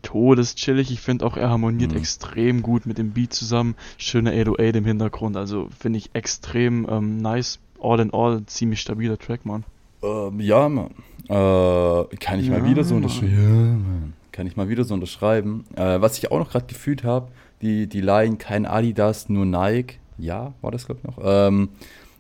todeschillig. 0.04 0.92
Ich 0.92 1.02
finde 1.02 1.26
auch, 1.26 1.38
er 1.38 1.50
harmoniert 1.50 1.92
Mhm. 1.92 1.98
extrem 1.98 2.62
gut 2.62 2.86
mit 2.86 2.98
dem 2.98 3.12
Beat 3.12 3.34
zusammen. 3.34 3.76
Schöne 3.98 4.32
808 4.32 4.76
im 4.78 4.86
Hintergrund. 4.86 5.36
Also 5.38 5.70
finde 5.78 5.98
ich 5.98 6.10
extrem 6.14 6.88
ähm, 6.90 7.18
nice. 7.18 7.60
All 7.80 8.00
in 8.00 8.12
all, 8.14 8.44
ziemlich 8.46 8.82
stabiler 8.82 9.18
Track, 9.20 9.46
Mann. 9.46 9.64
Ähm, 10.02 10.40
ja, 10.40 10.68
Mann. 10.70 10.92
Äh, 11.28 12.16
kann 12.18 12.40
ich 12.40 12.50
mal 12.50 12.60
Ja, 12.60 12.66
wieder 12.66 12.84
so 12.84 12.96
unterschreiben. 12.96 14.14
Ja. 14.14 14.18
Kann 14.32 14.48
ich 14.48 14.56
mal 14.56 14.70
wieder 14.70 14.84
so 14.84 14.94
unterschreiben. 14.94 15.66
Äh, 15.76 16.00
was 16.02 16.18
ich 16.18 16.32
auch 16.32 16.40
noch 16.40 16.52
gerade 16.52 16.66
gefühlt 16.68 17.04
habe, 17.04 17.28
die, 17.62 17.88
die 17.88 18.02
Line 18.02 18.38
kein 18.38 18.66
Adidas, 18.66 19.30
nur 19.30 19.46
Nike. 19.46 20.00
Ja, 20.18 20.54
war 20.62 20.72
das, 20.72 20.86
glaube 20.86 21.02
ich, 21.02 21.08
noch. 21.08 21.20
Ähm, 21.24 21.70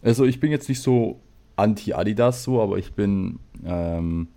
also 0.04 0.26
ich 0.26 0.40
bin 0.40 0.52
jetzt 0.52 0.68
nicht 0.70 0.82
so 0.82 1.20
anti-Adidas 1.58 2.44
so, 2.44 2.62
aber 2.62 2.78
ich 2.78 2.94
bin, 2.94 3.40
ähm, 3.66 4.30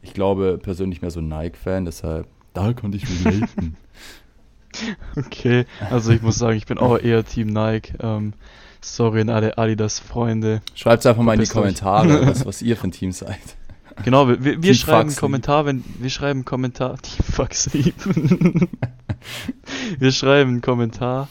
ich 0.00 0.14
glaube, 0.14 0.58
persönlich 0.62 1.02
mehr 1.02 1.10
so 1.10 1.20
Nike-Fan, 1.20 1.84
deshalb, 1.84 2.26
da 2.54 2.72
konnte 2.72 2.96
ich 2.96 3.04
relaten. 3.24 3.76
Okay, 5.16 5.66
also 5.90 6.12
ich 6.12 6.22
muss 6.22 6.38
sagen, 6.38 6.56
ich 6.56 6.64
bin 6.64 6.78
auch 6.78 6.98
eher 6.98 7.24
Team 7.24 7.48
Nike. 7.48 7.92
Ähm, 8.00 8.32
sorry 8.80 9.20
an 9.20 9.28
alle 9.28 9.58
Adidas-Freunde. 9.58 10.62
Schreibt 10.74 11.06
einfach 11.06 11.22
mal 11.22 11.34
in 11.34 11.40
die. 11.40 11.46
Kommentare, 11.46 12.26
was, 12.26 12.46
was 12.46 12.62
ihr 12.62 12.76
für 12.76 12.88
ein 12.88 12.92
Team 12.92 13.12
seid. 13.12 13.38
Genau, 14.04 14.28
wir, 14.28 14.42
wir, 14.42 14.62
wir 14.62 14.74
schreiben 14.74 15.10
einen 15.10 15.16
Kommentar, 15.16 15.66
wenn 15.66 15.84
wir 15.98 16.10
schreiben 16.10 16.38
einen 16.38 16.44
Kommentar. 16.44 16.96
Sleep. 17.52 17.94
wir 19.98 20.12
schreiben 20.12 20.50
einen 20.50 20.60
Kommentar, 20.62 21.28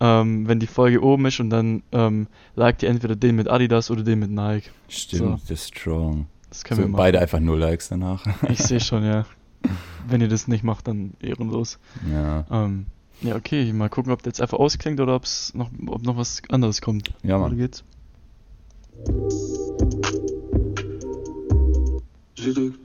ähm, 0.00 0.46
wenn 0.48 0.60
die 0.60 0.66
Folge 0.66 1.02
oben 1.02 1.26
ist 1.26 1.40
und 1.40 1.50
dann 1.50 1.82
ähm, 1.92 2.26
liked 2.54 2.82
ihr 2.82 2.88
entweder 2.90 3.16
den 3.16 3.36
mit 3.36 3.48
Adidas 3.48 3.90
oder 3.90 4.02
den 4.02 4.18
mit 4.18 4.30
Nike. 4.30 4.70
Stimmt, 4.88 5.42
das 5.42 5.50
ist 5.50 5.74
strong. 5.76 6.26
Das 6.50 6.64
können 6.64 6.78
wir 6.78 6.84
So, 6.84 6.88
machen. 6.90 6.98
beide 6.98 7.20
einfach 7.20 7.40
nur 7.40 7.58
Likes 7.58 7.88
danach. 7.88 8.24
Ich 8.48 8.58
sehe 8.60 8.80
schon, 8.80 9.04
ja. 9.04 9.24
Wenn 10.08 10.20
ihr 10.20 10.28
das 10.28 10.46
nicht 10.48 10.62
macht, 10.62 10.86
dann 10.88 11.14
ehrenlos. 11.20 11.78
ja. 12.10 12.44
Ähm, 12.50 12.86
ja, 13.22 13.34
okay, 13.34 13.72
mal 13.72 13.88
gucken, 13.88 14.12
ob 14.12 14.22
der 14.22 14.30
jetzt 14.30 14.42
einfach 14.42 14.58
ausklingt 14.58 15.00
oder 15.00 15.16
ob's 15.16 15.54
noch, 15.54 15.70
ob 15.86 16.02
noch 16.02 16.18
was 16.18 16.42
anderes 16.50 16.82
kommt. 16.82 17.14
Ja, 17.22 17.38
Mann. 17.38 17.56
geht's. 17.56 17.82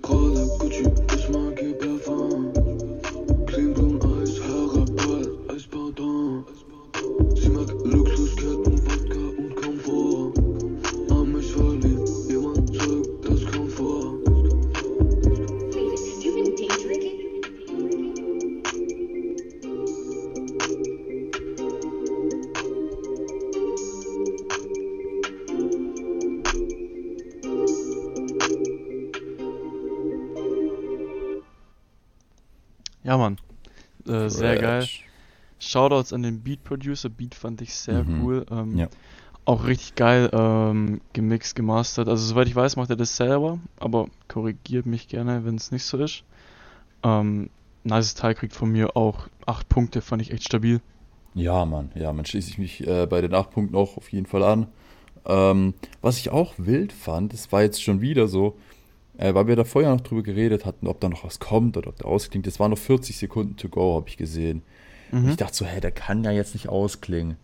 Prada, 0.01 0.45
Gucci, 0.59 0.83
ich 0.83 1.10
Ja, 33.11 33.17
Mann. 33.17 33.35
Äh, 34.07 34.29
sehr 34.29 34.55
geil. 34.57 34.81
Fresh. 34.83 35.05
Shoutouts 35.59 36.13
an 36.13 36.23
den 36.23 36.39
Beat 36.39 36.63
Producer. 36.63 37.09
Beat 37.09 37.35
fand 37.35 37.61
ich 37.61 37.73
sehr 37.75 38.05
Mhm. 38.05 38.21
cool. 38.21 38.45
Ähm, 38.49 38.77
Ja. 38.77 38.87
Auch 39.43 39.65
richtig 39.67 39.95
geil 39.95 40.29
ähm, 40.31 41.01
gemixt, 41.11 41.57
gemastert. 41.57 42.07
Also 42.07 42.25
soweit 42.25 42.47
ich 42.47 42.55
weiß, 42.55 42.77
macht 42.77 42.89
er 42.89 42.95
das 42.95 43.17
selber, 43.17 43.59
aber 43.77 44.07
korrigiert 44.29 44.85
mich 44.85 45.09
gerne, 45.09 45.43
wenn 45.43 45.55
es 45.55 45.71
nicht 45.73 45.83
so 45.83 45.97
ist. 45.97 46.23
Ähm, 47.03 47.49
nice 47.83 48.13
Teil 48.15 48.33
kriegt 48.33 48.53
von 48.53 48.71
mir 48.71 48.95
auch 48.95 49.27
8 49.45 49.67
Punkte, 49.67 49.99
fand 50.01 50.21
ich 50.21 50.31
echt 50.31 50.45
stabil. 50.45 50.79
Ja, 51.33 51.65
Mann, 51.65 51.91
ja, 51.95 52.13
man 52.13 52.23
schließe 52.25 52.49
ich 52.49 52.59
mich 52.59 52.87
äh, 52.87 53.07
bei 53.07 53.19
den 53.19 53.33
8 53.33 53.51
Punkten 53.51 53.75
auch 53.75 53.97
auf 53.97 54.09
jeden 54.13 54.25
Fall 54.27 54.43
an. 54.43 54.67
Ähm, 55.25 55.73
was 56.01 56.17
ich 56.17 56.29
auch 56.29 56.53
wild 56.57 56.93
fand, 56.93 57.33
das 57.33 57.51
war 57.51 57.61
jetzt 57.61 57.83
schon 57.83 57.99
wieder 57.99 58.29
so, 58.29 58.57
äh, 59.17 59.33
weil 59.33 59.47
wir 59.47 59.55
da 59.55 59.63
vorher 59.63 59.91
noch 59.91 60.01
drüber 60.01 60.23
geredet 60.23 60.65
hatten, 60.65 60.87
ob 60.87 60.99
da 60.99 61.09
noch 61.09 61.23
was 61.23 61.39
kommt 61.39 61.77
oder 61.77 61.89
ob 61.89 61.97
der 61.97 62.07
ausklingt. 62.07 62.47
Das 62.47 62.59
waren 62.59 62.71
noch 62.71 62.77
40 62.77 63.17
Sekunden 63.17 63.57
to 63.57 63.69
go, 63.69 63.95
habe 63.95 64.09
ich 64.09 64.17
gesehen. 64.17 64.61
Und 65.11 65.23
Mhm. 65.23 65.29
ich 65.31 65.35
dachte 65.37 65.55
so, 65.55 65.65
hä, 65.65 65.79
der 65.81 65.91
kann 65.91 66.23
ja 66.23 66.31
jetzt 66.31 66.53
nicht 66.53 66.69
ausklingen. 66.69 67.35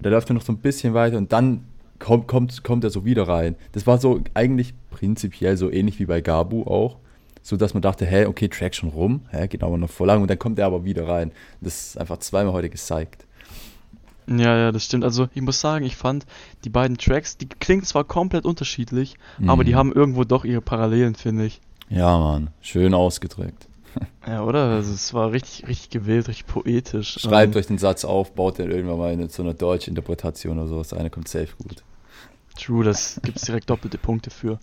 Der 0.00 0.10
läuft 0.10 0.28
ja 0.28 0.34
noch 0.34 0.42
so 0.42 0.52
ein 0.52 0.58
bisschen 0.58 0.94
weiter 0.94 1.16
und 1.16 1.32
dann 1.32 1.64
kommt, 2.00 2.26
kommt, 2.26 2.64
kommt 2.64 2.82
er 2.82 2.90
so 2.90 3.04
wieder 3.04 3.28
rein. 3.28 3.54
Das 3.70 3.86
war 3.86 3.98
so 3.98 4.20
eigentlich 4.34 4.74
prinzipiell 4.90 5.56
so 5.56 5.70
ähnlich 5.70 6.00
wie 6.00 6.06
bei 6.06 6.20
Gabu 6.20 6.64
auch. 6.64 6.96
So 7.44 7.56
dass 7.56 7.74
man 7.74 7.82
dachte, 7.82 8.06
hä, 8.06 8.26
okay, 8.26 8.48
Track 8.48 8.74
schon 8.74 8.88
rum, 8.90 9.22
hä, 9.30 9.48
geht 9.48 9.62
aber 9.64 9.76
noch 9.76 9.90
voll 9.90 10.06
lang 10.06 10.22
und 10.22 10.28
dann 10.30 10.38
kommt 10.38 10.58
er 10.60 10.66
aber 10.66 10.84
wieder 10.84 11.08
rein. 11.08 11.32
Das 11.60 11.88
ist 11.88 11.98
einfach 11.98 12.18
zweimal 12.18 12.52
heute 12.52 12.68
gezeigt. 12.70 13.26
Ja, 14.26 14.56
ja, 14.56 14.72
das 14.72 14.84
stimmt. 14.84 15.04
Also 15.04 15.28
ich 15.34 15.42
muss 15.42 15.60
sagen, 15.60 15.84
ich 15.84 15.96
fand 15.96 16.26
die 16.64 16.70
beiden 16.70 16.96
Tracks, 16.96 17.36
die 17.36 17.48
klingen 17.48 17.82
zwar 17.84 18.04
komplett 18.04 18.44
unterschiedlich, 18.44 19.16
aber 19.46 19.64
die 19.64 19.72
Mhm. 19.72 19.76
haben 19.76 19.92
irgendwo 19.92 20.24
doch 20.24 20.44
ihre 20.44 20.60
Parallelen, 20.62 21.14
finde 21.14 21.46
ich. 21.46 21.60
Ja, 21.88 22.18
Mann, 22.18 22.50
schön 22.60 22.94
ausgedrückt. 22.94 23.68
Ja, 24.26 24.44
oder? 24.44 24.70
Also 24.70 24.92
es 24.92 25.12
war 25.14 25.32
richtig, 25.32 25.66
richtig 25.68 25.90
gewählt, 25.90 26.28
richtig 26.28 26.46
poetisch. 26.46 27.18
Schreibt 27.18 27.54
Ähm, 27.54 27.60
euch 27.60 27.66
den 27.66 27.78
Satz 27.78 28.04
auf, 28.04 28.32
baut 28.34 28.58
den 28.58 28.70
irgendwann 28.70 28.98
mal 28.98 29.12
in 29.12 29.28
so 29.28 29.42
einer 29.42 29.52
Deutsch-Interpretation 29.54 30.58
oder 30.58 30.68
so. 30.68 30.78
Das 30.78 30.92
eine 30.92 31.10
kommt 31.10 31.28
safe 31.28 31.54
gut. 31.58 31.82
True, 32.56 32.84
das 32.84 33.20
gibt's 33.24 33.42
direkt 33.44 33.68
doppelte 33.70 33.98
Punkte 33.98 34.30
für. 34.30 34.58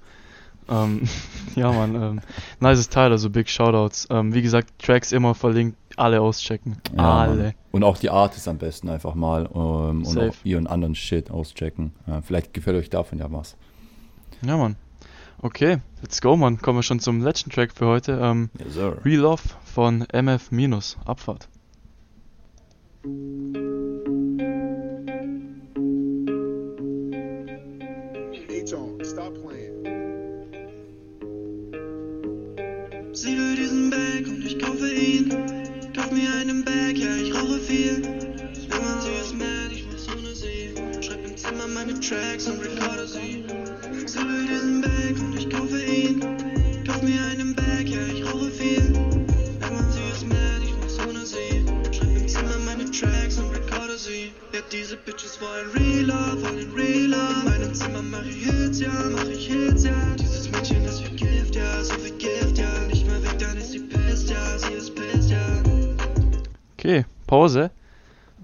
Ähm, 0.69 1.03
ja, 1.55 1.71
Mann, 1.71 1.95
ähm, 1.95 2.21
nices 2.59 2.89
Teil, 2.89 3.11
also 3.11 3.29
big 3.29 3.49
Shoutouts. 3.49 4.07
Ähm, 4.09 4.33
wie 4.33 4.41
gesagt, 4.41 4.79
Tracks 4.79 5.11
immer 5.11 5.35
verlinkt, 5.35 5.77
alle 5.95 6.21
auschecken. 6.21 6.77
Ja, 6.95 7.19
alle. 7.19 7.43
Mann. 7.43 7.53
Und 7.71 7.83
auch 7.83 7.97
die 7.97 8.09
Art 8.09 8.35
ist 8.35 8.47
am 8.47 8.57
besten 8.57 8.89
einfach 8.89 9.15
mal. 9.15 9.49
Ähm, 9.53 10.05
und 10.05 10.17
auch 10.17 10.35
ihren 10.43 10.67
anderen 10.67 10.95
Shit 10.95 11.31
auschecken. 11.31 11.93
Ja, 12.07 12.21
vielleicht 12.21 12.53
gefällt 12.53 12.77
euch 12.77 12.89
davon 12.89 13.19
ja 13.19 13.31
was. 13.31 13.55
Ja, 14.41 14.57
Mann. 14.57 14.75
Okay, 15.41 15.77
let's 16.01 16.21
go, 16.21 16.35
Mann. 16.35 16.57
Kommen 16.61 16.79
wir 16.79 16.83
schon 16.83 16.99
zum 16.99 17.21
letzten 17.21 17.49
Track 17.49 17.71
für 17.73 17.87
heute. 17.87 18.19
Ähm, 18.21 18.49
Yes, 18.59 18.73
sir. 18.73 18.97
Real 19.05 19.21
Love 19.21 19.43
von 19.63 20.05
MF 20.11 20.51
Minus. 20.51 20.97
Abfahrt. 21.05 21.47
Sie 33.21 33.37
will 33.37 33.53
diesen 33.53 33.89
Bag 33.89 34.25
und 34.27 34.45
ich 34.45 34.57
kaufe 34.57 34.89
ihn. 34.89 35.27
Kauf 35.93 36.09
mir 36.09 36.33
einen 36.35 36.63
Bag, 36.63 36.97
ja, 36.97 37.13
ich 37.17 37.35
rauche 37.35 37.59
viel. 37.59 37.99
Man 38.69 39.01
sie 39.01 39.11
ist 39.21 39.33
mad, 39.33 39.69
ich 39.73 39.85
mach's 39.91 40.07
ohne 40.07 40.33
sie. 40.33 40.73
Schreib 41.01 41.25
im 41.27 41.35
Zimmer 41.35 41.67
meine 41.67 41.99
Tracks 41.99 42.47
und 42.47 42.61
recorde 42.61 43.05
sie. 43.05 43.43
Sie 44.05 44.19
will 44.19 44.47
diesen 44.47 44.79
Bag 44.79 45.19
und 45.19 45.37
ich 45.37 45.49
kaufe 45.49 45.83
ihn. 45.83 46.38
Pause. 67.29 67.69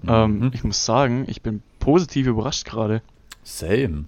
Ähm, 0.06 0.38
Mhm. 0.38 0.50
ich 0.54 0.62
muss 0.62 0.84
sagen, 0.84 1.24
ich 1.26 1.42
bin 1.42 1.62
positiv 1.80 2.26
überrascht 2.28 2.64
gerade. 2.64 3.02
Same. 3.42 4.04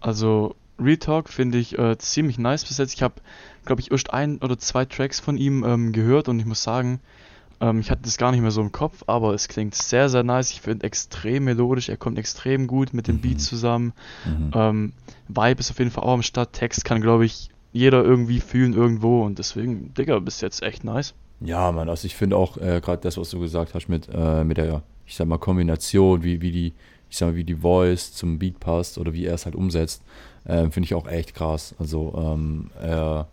Also, 0.00 0.54
Real 0.78 0.96
Talk 0.98 1.28
finde 1.28 1.58
ich 1.58 1.78
äh, 1.78 1.96
ziemlich 1.98 2.38
nice 2.38 2.64
bis 2.64 2.78
jetzt. 2.78 2.94
Ich 2.94 3.02
habe, 3.02 3.14
glaube 3.64 3.80
ich, 3.80 3.90
erst 3.90 4.12
ein 4.12 4.38
oder 4.38 4.58
zwei 4.58 4.84
Tracks 4.84 5.20
von 5.20 5.36
ihm 5.36 5.64
ähm, 5.64 5.92
gehört 5.92 6.28
und 6.28 6.38
ich 6.38 6.46
muss 6.46 6.62
sagen, 6.62 7.00
ähm, 7.60 7.80
ich 7.80 7.90
hatte 7.90 8.02
das 8.02 8.18
gar 8.18 8.32
nicht 8.32 8.40
mehr 8.40 8.50
so 8.50 8.60
im 8.60 8.72
Kopf, 8.72 9.04
aber 9.06 9.32
es 9.34 9.48
klingt 9.48 9.74
sehr, 9.74 10.08
sehr 10.08 10.22
nice. 10.24 10.50
Ich 10.50 10.60
finde 10.60 10.84
extrem 10.84 11.44
melodisch, 11.44 11.88
er 11.88 11.96
kommt 11.96 12.18
extrem 12.18 12.66
gut 12.66 12.92
mit 12.92 13.08
dem 13.08 13.20
Beat 13.20 13.34
Mhm. 13.34 13.38
zusammen. 13.38 13.92
Mhm. 14.26 14.50
Ähm, 14.54 14.92
Vibe 15.28 15.60
ist 15.60 15.70
auf 15.70 15.78
jeden 15.78 15.90
Fall 15.90 16.04
auch 16.04 16.14
am 16.14 16.22
Start. 16.22 16.52
Text 16.52 16.84
kann, 16.84 17.00
glaube 17.00 17.24
ich, 17.24 17.50
jeder 17.72 18.04
irgendwie 18.04 18.40
fühlen 18.40 18.74
irgendwo 18.74 19.24
und 19.24 19.38
deswegen, 19.38 19.94
Digga, 19.94 20.18
bis 20.18 20.40
jetzt 20.40 20.62
echt 20.62 20.84
nice. 20.84 21.14
Ja, 21.40 21.72
Mann, 21.72 21.88
also 21.88 22.06
ich 22.06 22.14
finde 22.14 22.36
auch 22.36 22.56
äh, 22.56 22.80
gerade 22.82 23.02
das, 23.02 23.16
was 23.18 23.30
du 23.30 23.40
gesagt 23.40 23.74
hast 23.74 23.88
mit, 23.88 24.08
äh, 24.12 24.44
mit 24.44 24.56
der, 24.56 24.82
ich 25.06 25.16
sag 25.16 25.26
mal, 25.26 25.38
Kombination, 25.38 26.22
wie, 26.22 26.40
wie 26.40 26.50
die, 26.52 26.72
ich 27.10 27.16
sag 27.18 27.28
mal, 27.30 27.36
wie 27.36 27.44
die 27.44 27.56
Voice 27.56 28.12
zum 28.14 28.38
Beat 28.38 28.60
passt 28.60 28.98
oder 28.98 29.12
wie 29.12 29.26
er 29.26 29.34
es 29.34 29.44
halt 29.44 29.54
umsetzt, 29.54 30.02
äh, 30.44 30.62
finde 30.70 30.82
ich 30.86 30.94
auch 30.94 31.06
echt 31.06 31.34
krass. 31.34 31.74
Also 31.78 32.14
ähm, 32.16 32.70
er, 32.80 33.26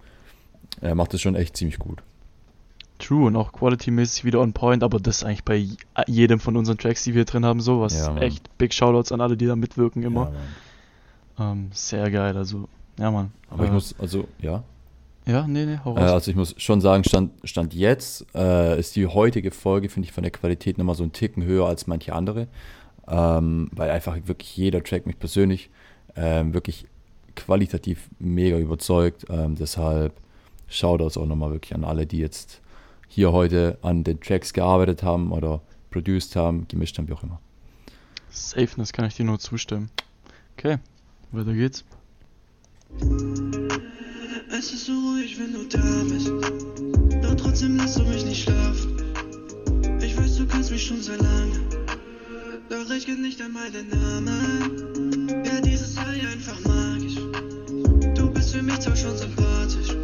er 0.82 0.96
macht 0.96 1.14
es 1.14 1.22
schon 1.22 1.36
echt 1.36 1.56
ziemlich 1.56 1.80
gut. 1.80 2.02
True 3.00 3.26
und 3.28 3.36
auch 3.36 3.52
quality-mäßig 3.52 4.26
wieder 4.26 4.42
on 4.42 4.54
point, 4.54 4.84
aber 4.84 5.00
das 5.00 5.18
ist 5.18 5.24
eigentlich 5.24 5.44
bei 5.44 5.66
jedem 6.08 6.40
von 6.40 6.56
unseren 6.56 6.78
Tracks, 6.78 7.04
die 7.04 7.16
wir 7.16 7.26
drin 7.26 7.46
haben, 7.46 7.60
sowas. 7.60 7.98
Ja, 7.98 8.10
Mann. 8.12 8.22
echt 8.22 8.56
big 8.60 8.74
Shoutouts 8.74 9.12
an 9.12 9.22
alle, 9.22 9.36
die 9.38 9.48
da 9.48 9.56
mitwirken 9.56 10.04
immer. 10.04 10.32
Ja. 11.40 11.52
Ähm, 11.52 11.70
sehr 11.74 12.12
geil, 12.12 12.38
also, 12.38 12.68
ja, 13.00 13.10
Mann. 13.10 13.32
Aber 13.50 13.64
ich 13.64 13.70
Äh, 13.72 13.74
muss, 13.74 13.96
also, 13.98 14.28
ja. 14.40 14.64
Ja, 15.26 15.46
nee, 15.48 15.66
nee, 15.66 15.78
hau 15.86 15.96
Äh, 15.96 16.02
raus. 16.02 16.12
also 16.12 16.32
ich 16.32 16.38
muss 16.38 16.56
schon 16.58 16.82
sagen, 16.82 17.04
Stand, 17.04 17.32
Stand 17.44 17.74
jetzt 17.74 18.26
äh, 18.34 18.80
ist 18.80 18.96
die 18.96 19.06
heutige 19.08 19.52
Folge, 19.52 19.88
finde 19.90 20.08
ich, 20.08 20.14
von 20.14 20.24
der 20.24 20.32
Qualität 20.32 20.78
nochmal 20.78 20.96
so 20.96 21.04
einen 21.04 21.14
Ticken 21.14 21.44
höher 21.44 21.68
als 21.68 21.88
manche 21.88 22.14
andere. 22.14 22.48
Ähm, 23.08 23.70
weil 23.74 23.90
einfach 23.92 24.16
wirklich 24.26 24.56
jeder 24.58 24.84
Track 24.84 25.06
mich 25.06 25.20
persönlich 25.20 25.70
ähm, 26.16 26.54
wirklich 26.54 26.86
qualitativ 27.36 28.10
mega 28.20 28.58
überzeugt. 28.58 29.26
Ähm, 29.30 29.56
deshalb 29.56 30.14
Shoutouts 30.68 31.18
auch 31.18 31.26
nochmal 31.26 31.52
wirklich 31.52 31.76
an 31.76 31.84
alle, 31.84 32.06
die 32.06 32.20
jetzt 32.20 32.62
hier 33.08 33.32
heute 33.32 33.78
an 33.82 34.04
den 34.04 34.20
Tracks 34.22 34.54
gearbeitet 34.54 35.04
haben 35.04 35.32
oder 35.32 35.62
produced 35.90 36.36
haben, 36.36 36.68
gemischt 36.68 36.98
haben, 36.98 37.08
wie 37.10 37.14
auch 37.14 37.24
immer. 37.24 37.40
Safeness 38.30 38.94
kann 38.94 39.06
ich 39.06 39.16
dir 39.16 39.26
nur 39.26 39.40
zustimmen. 39.40 39.90
Okay, 40.58 40.78
weiter 41.32 41.54
geht's. 41.54 41.84
Es 44.64 44.72
ist 44.74 44.86
so 44.86 44.94
ruhig, 44.94 45.40
wenn 45.40 45.54
du 45.54 45.64
da 45.66 46.04
bist. 46.08 46.28
Doch 47.24 47.36
trotzdem 47.36 47.78
lässt 47.78 47.98
du 47.98 48.04
mich 48.04 48.24
nicht 48.24 48.44
schlafen. 48.44 48.96
Ich 50.00 50.16
weiß, 50.16 50.38
du 50.38 50.46
kannst 50.46 50.70
mich 50.70 50.86
schon 50.86 51.02
sehr 51.02 51.18
lange. 51.18 51.60
Doch 52.70 52.88
ich 52.92 53.08
kenn 53.08 53.24
nicht 53.24 53.42
einmal 53.42 53.72
den 53.72 53.90
Namen. 53.90 55.44
Ja, 55.44 55.62
dieses 55.62 56.00
High 56.00 56.32
einfach 56.32 56.60
magisch. 56.64 57.16
Du 58.14 58.30
bist 58.30 58.54
für 58.54 58.62
mich 58.62 58.80
zwar 58.80 58.96
schon 58.96 59.18
sympathisch. 59.18 59.96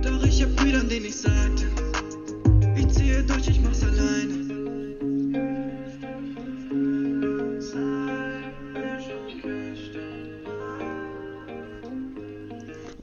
Doch 0.00 0.24
ich 0.24 0.42
hab 0.42 0.56
Brüder, 0.56 0.80
an 0.80 0.88
denen 0.88 1.04
ich 1.04 1.16
sagte. 1.16 1.66
Ich 2.76 2.88
ziehe 2.88 3.22
durch, 3.24 3.46
ich 3.46 3.60
mach's 3.60 3.82
alleine. 3.82 4.45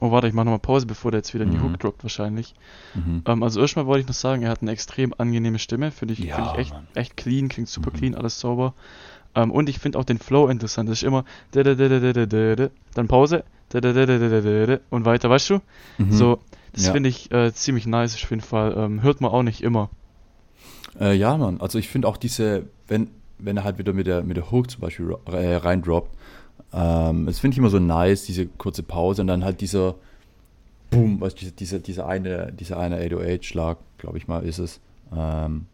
Oh, 0.04 0.12
warte, 0.12 0.28
ich 0.28 0.34
mach 0.34 0.44
nochmal 0.44 0.60
Pause, 0.60 0.86
bevor 0.86 1.12
der 1.12 1.20
jetzt 1.20 1.34
wieder 1.34 1.46
in 1.46 1.52
die 1.52 1.58
Mhm. 1.60 1.64
Hook 1.64 1.80
droppt, 1.80 2.04
wahrscheinlich. 2.04 2.56
Mhm. 2.94 3.22
Ähm, 3.26 3.42
also, 3.42 3.62
erstmal 3.62 3.86
wollte 3.86 4.02
ich 4.02 4.08
noch 4.08 4.14
sagen, 4.14 4.42
er 4.44 4.50
hat 4.50 4.62
eine 4.62 4.72
extrem 4.72 5.14
angenehme 5.18 5.60
Stimme. 5.60 5.92
Finde 5.92 6.14
ich, 6.14 6.20
Ja, 6.20 6.36
find 6.36 6.48
ich 6.48 6.58
echt, 6.58 6.74
Mann. 6.74 6.88
echt 6.94 7.16
clean, 7.16 7.48
klingt 7.48 7.70
super 7.70 7.90
Mhm. 7.92 7.96
clean, 7.96 8.16
alles 8.16 8.38
sauber. 8.38 8.74
Ähm, 9.34 9.50
und 9.50 9.70
ich 9.70 9.80
finde 9.80 9.98
auch 9.98 10.04
den 10.04 10.18
Flow 10.20 10.50
interessant. 10.50 10.90
Das 10.90 10.98
ist 10.98 11.04
immer 11.04 11.24
dann 12.94 13.08
Pause 13.08 13.46
und 14.90 15.06
weiter, 15.06 15.30
weißt 15.30 15.52
du? 15.52 15.60
Mhm. 16.00 16.12
So, 16.12 16.40
das 16.74 16.88
Ja. 16.88 16.92
finde 16.92 17.08
ich 17.08 17.32
äh, 17.32 17.54
ziemlich 17.54 17.88
nice 17.88 18.16
auf 18.22 18.30
jeden 18.30 18.42
Fall. 18.42 18.76
Ähm, 18.78 19.04
hört 19.04 19.22
man 19.22 19.32
auch 19.32 19.44
nicht 19.44 19.64
immer. 19.64 19.90
Äh, 21.00 21.16
ja, 21.16 21.38
Mann. 21.38 21.62
Also 21.62 21.80
ich 21.80 21.88
finde 21.88 22.10
auch 22.10 22.18
diese, 22.18 22.68
wenn, 22.90 23.10
wenn 23.40 23.56
er 23.56 23.64
halt 23.64 23.78
wieder 23.78 23.94
mit 23.94 24.06
der, 24.08 24.24
mit 24.24 24.36
der 24.36 24.52
Hook 24.52 24.70
zum 24.70 24.82
Beispiel 24.82 25.16
äh, 25.28 25.56
reindroppt, 25.56 26.12
ähm, 26.74 27.26
das 27.26 27.40
finde 27.40 27.56
ich 27.56 27.60
immer 27.60 27.70
so 27.70 27.80
nice, 27.80 28.26
diese 28.26 28.48
kurze 28.48 28.84
Pause 28.84 29.22
und 29.22 29.28
dann 29.28 29.44
halt 29.44 29.62
dieser 29.62 29.96
Boom, 30.90 31.22
weißt 31.22 31.42
du, 31.42 31.52
dieser, 31.52 31.80
dieser 31.80 32.08
eine, 32.08 32.52
dieser 32.52 32.78
eine 32.78 33.00
808-Schlag, 33.04 33.78
glaube 33.98 34.18
ich 34.18 34.28
mal, 34.28 34.44
ist 34.44 34.60
es. 34.60 34.80
Ähm, 35.16 35.66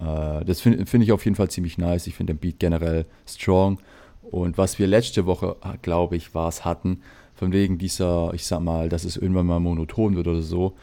äh, 0.00 0.44
das 0.44 0.60
finde 0.60 0.84
find 0.86 1.04
ich 1.04 1.12
auf 1.12 1.24
jeden 1.24 1.36
Fall 1.36 1.48
ziemlich 1.48 1.78
nice. 1.78 2.06
Ich 2.06 2.16
finde 2.16 2.34
den 2.34 2.40
Beat 2.40 2.58
generell 2.58 3.06
strong. 3.26 3.78
Und 4.22 4.58
was 4.58 4.78
wir 4.78 4.86
letzte 4.86 5.26
Woche, 5.26 5.56
glaube 5.82 6.16
ich, 6.16 6.34
war 6.34 6.48
es 6.48 6.64
hatten, 6.64 7.02
von 7.34 7.52
wegen 7.52 7.78
dieser, 7.78 8.32
ich 8.34 8.44
sag 8.46 8.60
mal, 8.60 8.88
dass 8.88 9.04
es 9.04 9.16
irgendwann 9.16 9.46
mal 9.46 9.60
monoton 9.60 10.16
wird 10.16 10.26
oder 10.26 10.42
so, 10.42 10.74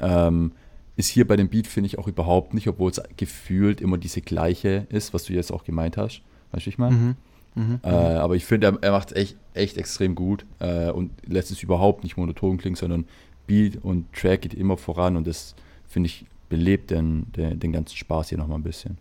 ähm, 0.00 0.52
ist 0.96 1.08
hier 1.08 1.26
bei 1.26 1.36
dem 1.36 1.48
Beat, 1.48 1.66
finde 1.66 1.88
ich, 1.88 1.98
auch 1.98 2.08
überhaupt 2.08 2.54
nicht, 2.54 2.68
obwohl 2.68 2.90
es 2.90 3.02
gefühlt 3.16 3.80
immer 3.80 3.98
diese 3.98 4.20
gleiche 4.20 4.86
ist, 4.90 5.12
was 5.12 5.24
du 5.24 5.32
jetzt 5.32 5.52
auch 5.52 5.64
gemeint 5.64 5.96
hast. 5.96 6.22
Weißt 6.52 6.66
du, 6.66 6.70
ich 6.70 6.78
meine? 6.78 6.94
Mhm. 6.94 7.16
Mhm. 7.54 7.80
Äh, 7.82 7.88
aber 7.88 8.34
ich 8.34 8.44
finde, 8.44 8.66
er, 8.66 8.78
er 8.82 8.92
macht 8.92 9.12
es 9.12 9.16
echt, 9.16 9.36
echt 9.54 9.76
extrem 9.76 10.14
gut 10.14 10.44
äh, 10.58 10.90
und 10.90 11.10
lässt 11.26 11.50
es 11.50 11.62
überhaupt 11.62 12.02
nicht 12.02 12.16
monoton 12.16 12.58
klingen, 12.58 12.76
sondern 12.76 13.06
Beat 13.46 13.78
und 13.82 14.12
Track 14.12 14.42
geht 14.42 14.54
immer 14.54 14.76
voran 14.76 15.16
und 15.16 15.26
das, 15.26 15.54
finde 15.86 16.08
ich, 16.08 16.26
belebt 16.48 16.90
den, 16.90 17.30
den, 17.32 17.60
den 17.60 17.72
ganzen 17.72 17.96
Spaß 17.96 18.30
hier 18.30 18.38
nochmal 18.38 18.58
ein 18.58 18.64
bisschen. 18.64 18.98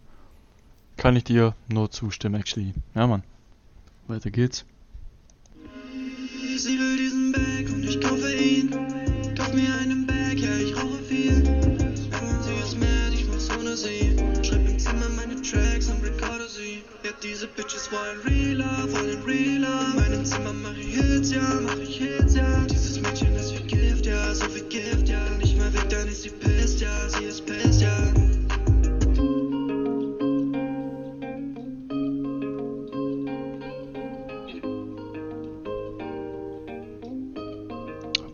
Kann 0.97 1.15
ich 1.15 1.23
dir 1.23 1.55
nur 1.69 1.89
zustimmen, 1.89 2.35
actually. 2.35 2.73
Ja, 2.93 3.07
Mann. 3.07 3.23
Weiter 4.07 4.29
geht's. 4.29 4.65
Ich 6.55 6.65
will 6.65 6.97
diesen 6.97 7.31
Bag 7.31 7.42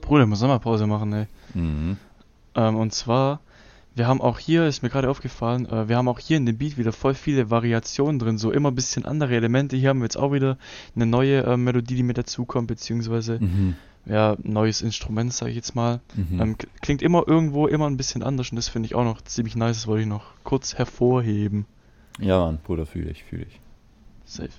Bruder, 0.10 0.24
ich 0.24 0.30
muss 0.30 0.39
Sommerpause 0.39 0.88
machen, 0.88 1.13
ey. 1.13 1.28
Mhm. 1.54 1.98
Ähm, 2.56 2.76
und 2.78 2.93
zwar, 2.93 3.41
wir 3.93 4.08
haben 4.08 4.22
auch 4.22 4.39
hier, 4.39 4.65
ist 4.65 4.82
mir 4.82 4.89
gerade 4.89 5.08
aufgefallen, 5.10 5.67
äh, 5.69 5.88
wir 5.88 5.98
haben 5.98 6.08
auch 6.08 6.17
hier 6.19 6.38
in 6.38 6.45
dem 6.48 6.58
Beat 6.58 6.78
wieder 6.80 6.91
voll 6.91 7.13
viele 7.13 7.52
Variationen 7.52 8.17
drin, 8.17 8.38
so 8.39 8.52
immer 8.52 8.72
ein 8.72 8.76
bisschen 8.76 9.06
andere 9.06 9.36
Elemente. 9.36 9.78
Hier 9.78 9.89
haben 9.89 10.00
wir 10.00 10.06
jetzt 10.06 10.17
auch 10.17 10.34
wieder 10.34 10.58
eine 10.95 11.06
neue 11.06 11.43
äh, 11.43 11.58
Melodie, 11.58 11.95
die 11.95 12.04
mit 12.04 12.17
dazukommt, 12.17 12.67
beziehungsweise, 12.67 13.38
Mhm. 13.39 13.76
ja, 14.08 14.36
neues 14.41 14.82
Instrument, 14.82 15.32
sage 15.32 15.52
ich 15.52 15.58
jetzt 15.58 15.76
mal. 15.76 16.02
Mhm. 16.15 16.41
Ähm, 16.41 16.56
klingt 16.82 17.04
immer 17.04 17.28
irgendwo 17.28 17.67
immer 17.67 17.88
ein 17.88 17.98
bisschen 17.98 18.24
anders 18.24 18.50
und 18.50 18.56
das 18.56 18.67
finde 18.67 18.88
ich 18.88 18.95
auch 18.95 19.04
noch 19.04 19.22
ziemlich 19.22 19.56
nice, 19.56 19.78
das 19.78 19.88
wollte 19.88 20.02
ich 20.02 20.08
noch 20.10 20.26
kurz 20.43 20.74
hervorheben. 20.76 21.65
Ja, 22.19 22.39
Mann, 22.45 22.58
Bruder, 22.63 22.88
fühle 22.88 23.12
ich, 23.12 23.24
fühle 23.24 23.43
ich. 23.43 23.60
Safe. 24.26 24.50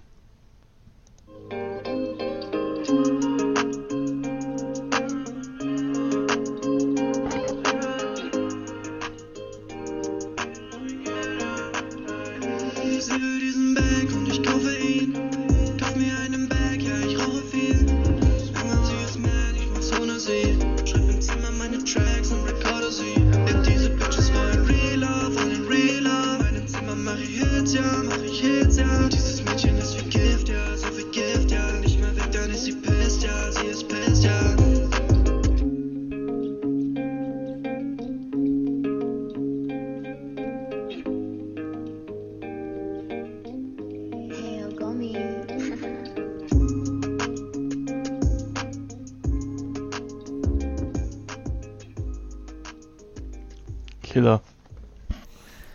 Killer. 54.10 54.40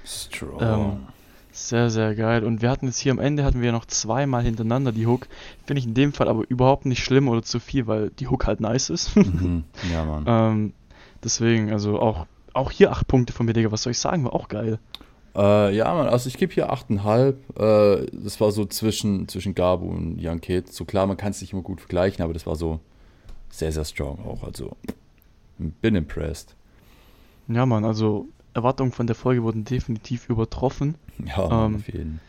Strong. 0.06 0.62
Ähm, 0.62 0.98
Sehr, 1.52 1.90
sehr 1.90 2.16
geil. 2.16 2.44
Und 2.44 2.62
wir 2.62 2.70
hatten 2.70 2.86
jetzt 2.88 3.00
hier 3.00 3.12
am 3.12 3.20
Ende 3.20 3.44
hatten 3.44 3.62
wir 3.62 3.72
noch 3.72 3.86
zweimal 3.86 4.44
hintereinander 4.44 4.92
die 4.92 5.08
Hook. 5.08 5.28
Finde 5.66 5.80
ich 5.80 5.88
in 5.88 5.94
dem 5.94 6.14
Fall 6.14 6.28
aber 6.28 6.44
überhaupt 6.50 6.86
nicht 6.86 7.04
schlimm 7.04 7.28
oder 7.28 7.42
zu 7.44 7.60
viel, 7.60 7.88
weil 7.88 8.10
die 8.12 8.28
Hook 8.28 8.46
halt 8.46 8.60
nice 8.60 8.90
ist. 8.90 9.16
mhm. 9.16 9.64
Ja, 9.92 10.04
Mann. 10.06 10.26
ähm, 10.28 10.74
deswegen, 11.24 11.72
also 11.72 12.00
auch, 12.00 12.28
auch 12.54 12.72
hier 12.72 12.92
acht 12.92 13.08
Punkte 13.08 13.34
von 13.34 13.46
mir, 13.46 13.54
Digga. 13.54 13.72
Was 13.72 13.84
soll 13.84 13.92
ich 13.92 14.00
sagen? 14.00 14.26
War 14.26 14.34
auch 14.34 14.50
geil. 14.50 14.80
Äh, 15.36 15.76
ja, 15.76 15.94
Mann, 15.94 16.08
also 16.08 16.28
ich 16.28 16.38
gebe 16.38 16.54
hier 16.54 16.72
8,5. 16.72 17.34
Äh, 17.58 18.08
das 18.12 18.40
war 18.40 18.52
so 18.52 18.66
zwischen, 18.66 19.28
zwischen 19.28 19.56
Gabu 19.56 19.88
und 19.90 20.18
Young 20.22 20.40
Kid. 20.42 20.72
So 20.72 20.86
klar, 20.86 21.08
man 21.08 21.18
kann 21.18 21.32
es 21.32 21.42
nicht 21.42 21.54
immer 21.54 21.62
gut 21.62 21.80
vergleichen, 21.80 22.24
aber 22.24 22.34
das 22.34 22.46
war 22.46 22.56
so 22.56 22.80
sehr, 23.50 23.72
sehr 23.72 23.86
strong 23.86 24.20
auch. 24.26 24.44
Also 24.44 24.76
bin 25.58 25.96
impressed. 25.96 26.54
Ja, 27.48 27.66
Mann, 27.66 27.86
also 27.86 28.28
Erwartungen 28.54 28.92
von 28.92 29.08
der 29.08 29.16
Folge 29.16 29.42
wurden 29.44 29.64
definitiv 29.66 30.30
übertroffen. 30.30 30.96
Ja, 31.26 31.66
Ähm, 31.66 31.76
auf 31.78 31.88
jeden 31.88 32.20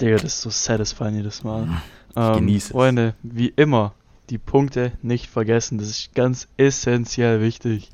Digga, 0.00 0.14
das 0.16 0.24
ist 0.24 0.42
so 0.42 0.50
satisfying 0.50 1.16
jedes 1.16 1.44
Mal. 1.44 1.68
Ich 2.10 2.16
Ähm, 2.16 2.34
genieße 2.34 2.66
es. 2.66 2.72
Freunde, 2.72 3.14
wie 3.22 3.48
immer, 3.48 3.94
die 4.30 4.38
Punkte 4.38 4.92
nicht 5.02 5.28
vergessen. 5.28 5.78
Das 5.78 5.88
ist 5.88 6.14
ganz 6.14 6.48
essentiell 6.56 7.40
wichtig. 7.40 7.90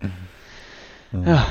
ja, 1.12 1.46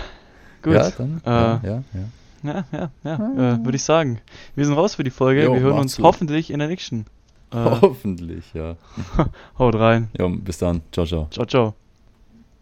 gut. 0.61 0.73
Ja, 0.73 0.89
dann. 0.91 1.21
Äh, 1.25 1.29
ja, 1.29 1.59
ja, 1.63 1.83
ja. 1.93 2.65
Ja, 2.71 2.91
ja. 3.03 3.15
Äh, 3.15 3.65
Würde 3.65 3.75
ich 3.75 3.83
sagen. 3.83 4.19
Wir 4.55 4.65
sind 4.65 4.75
raus 4.75 4.95
für 4.95 5.03
die 5.03 5.09
Folge. 5.09 5.43
Jo, 5.43 5.53
Wir 5.53 5.61
hören 5.61 5.79
uns 5.79 5.97
gut. 5.97 6.05
hoffentlich 6.05 6.51
in 6.51 6.59
der 6.59 6.67
nächsten. 6.67 7.05
Äh, 7.49 7.63
Hoffentlich, 7.63 8.43
ja. 8.53 8.75
haut 9.57 9.75
rein. 9.75 10.09
Jo, 10.19 10.27
bis 10.27 10.57
dann. 10.57 10.81
Ciao, 10.91 11.05
ciao. 11.05 11.27
Ciao, 11.31 11.45
ciao. 11.45 11.86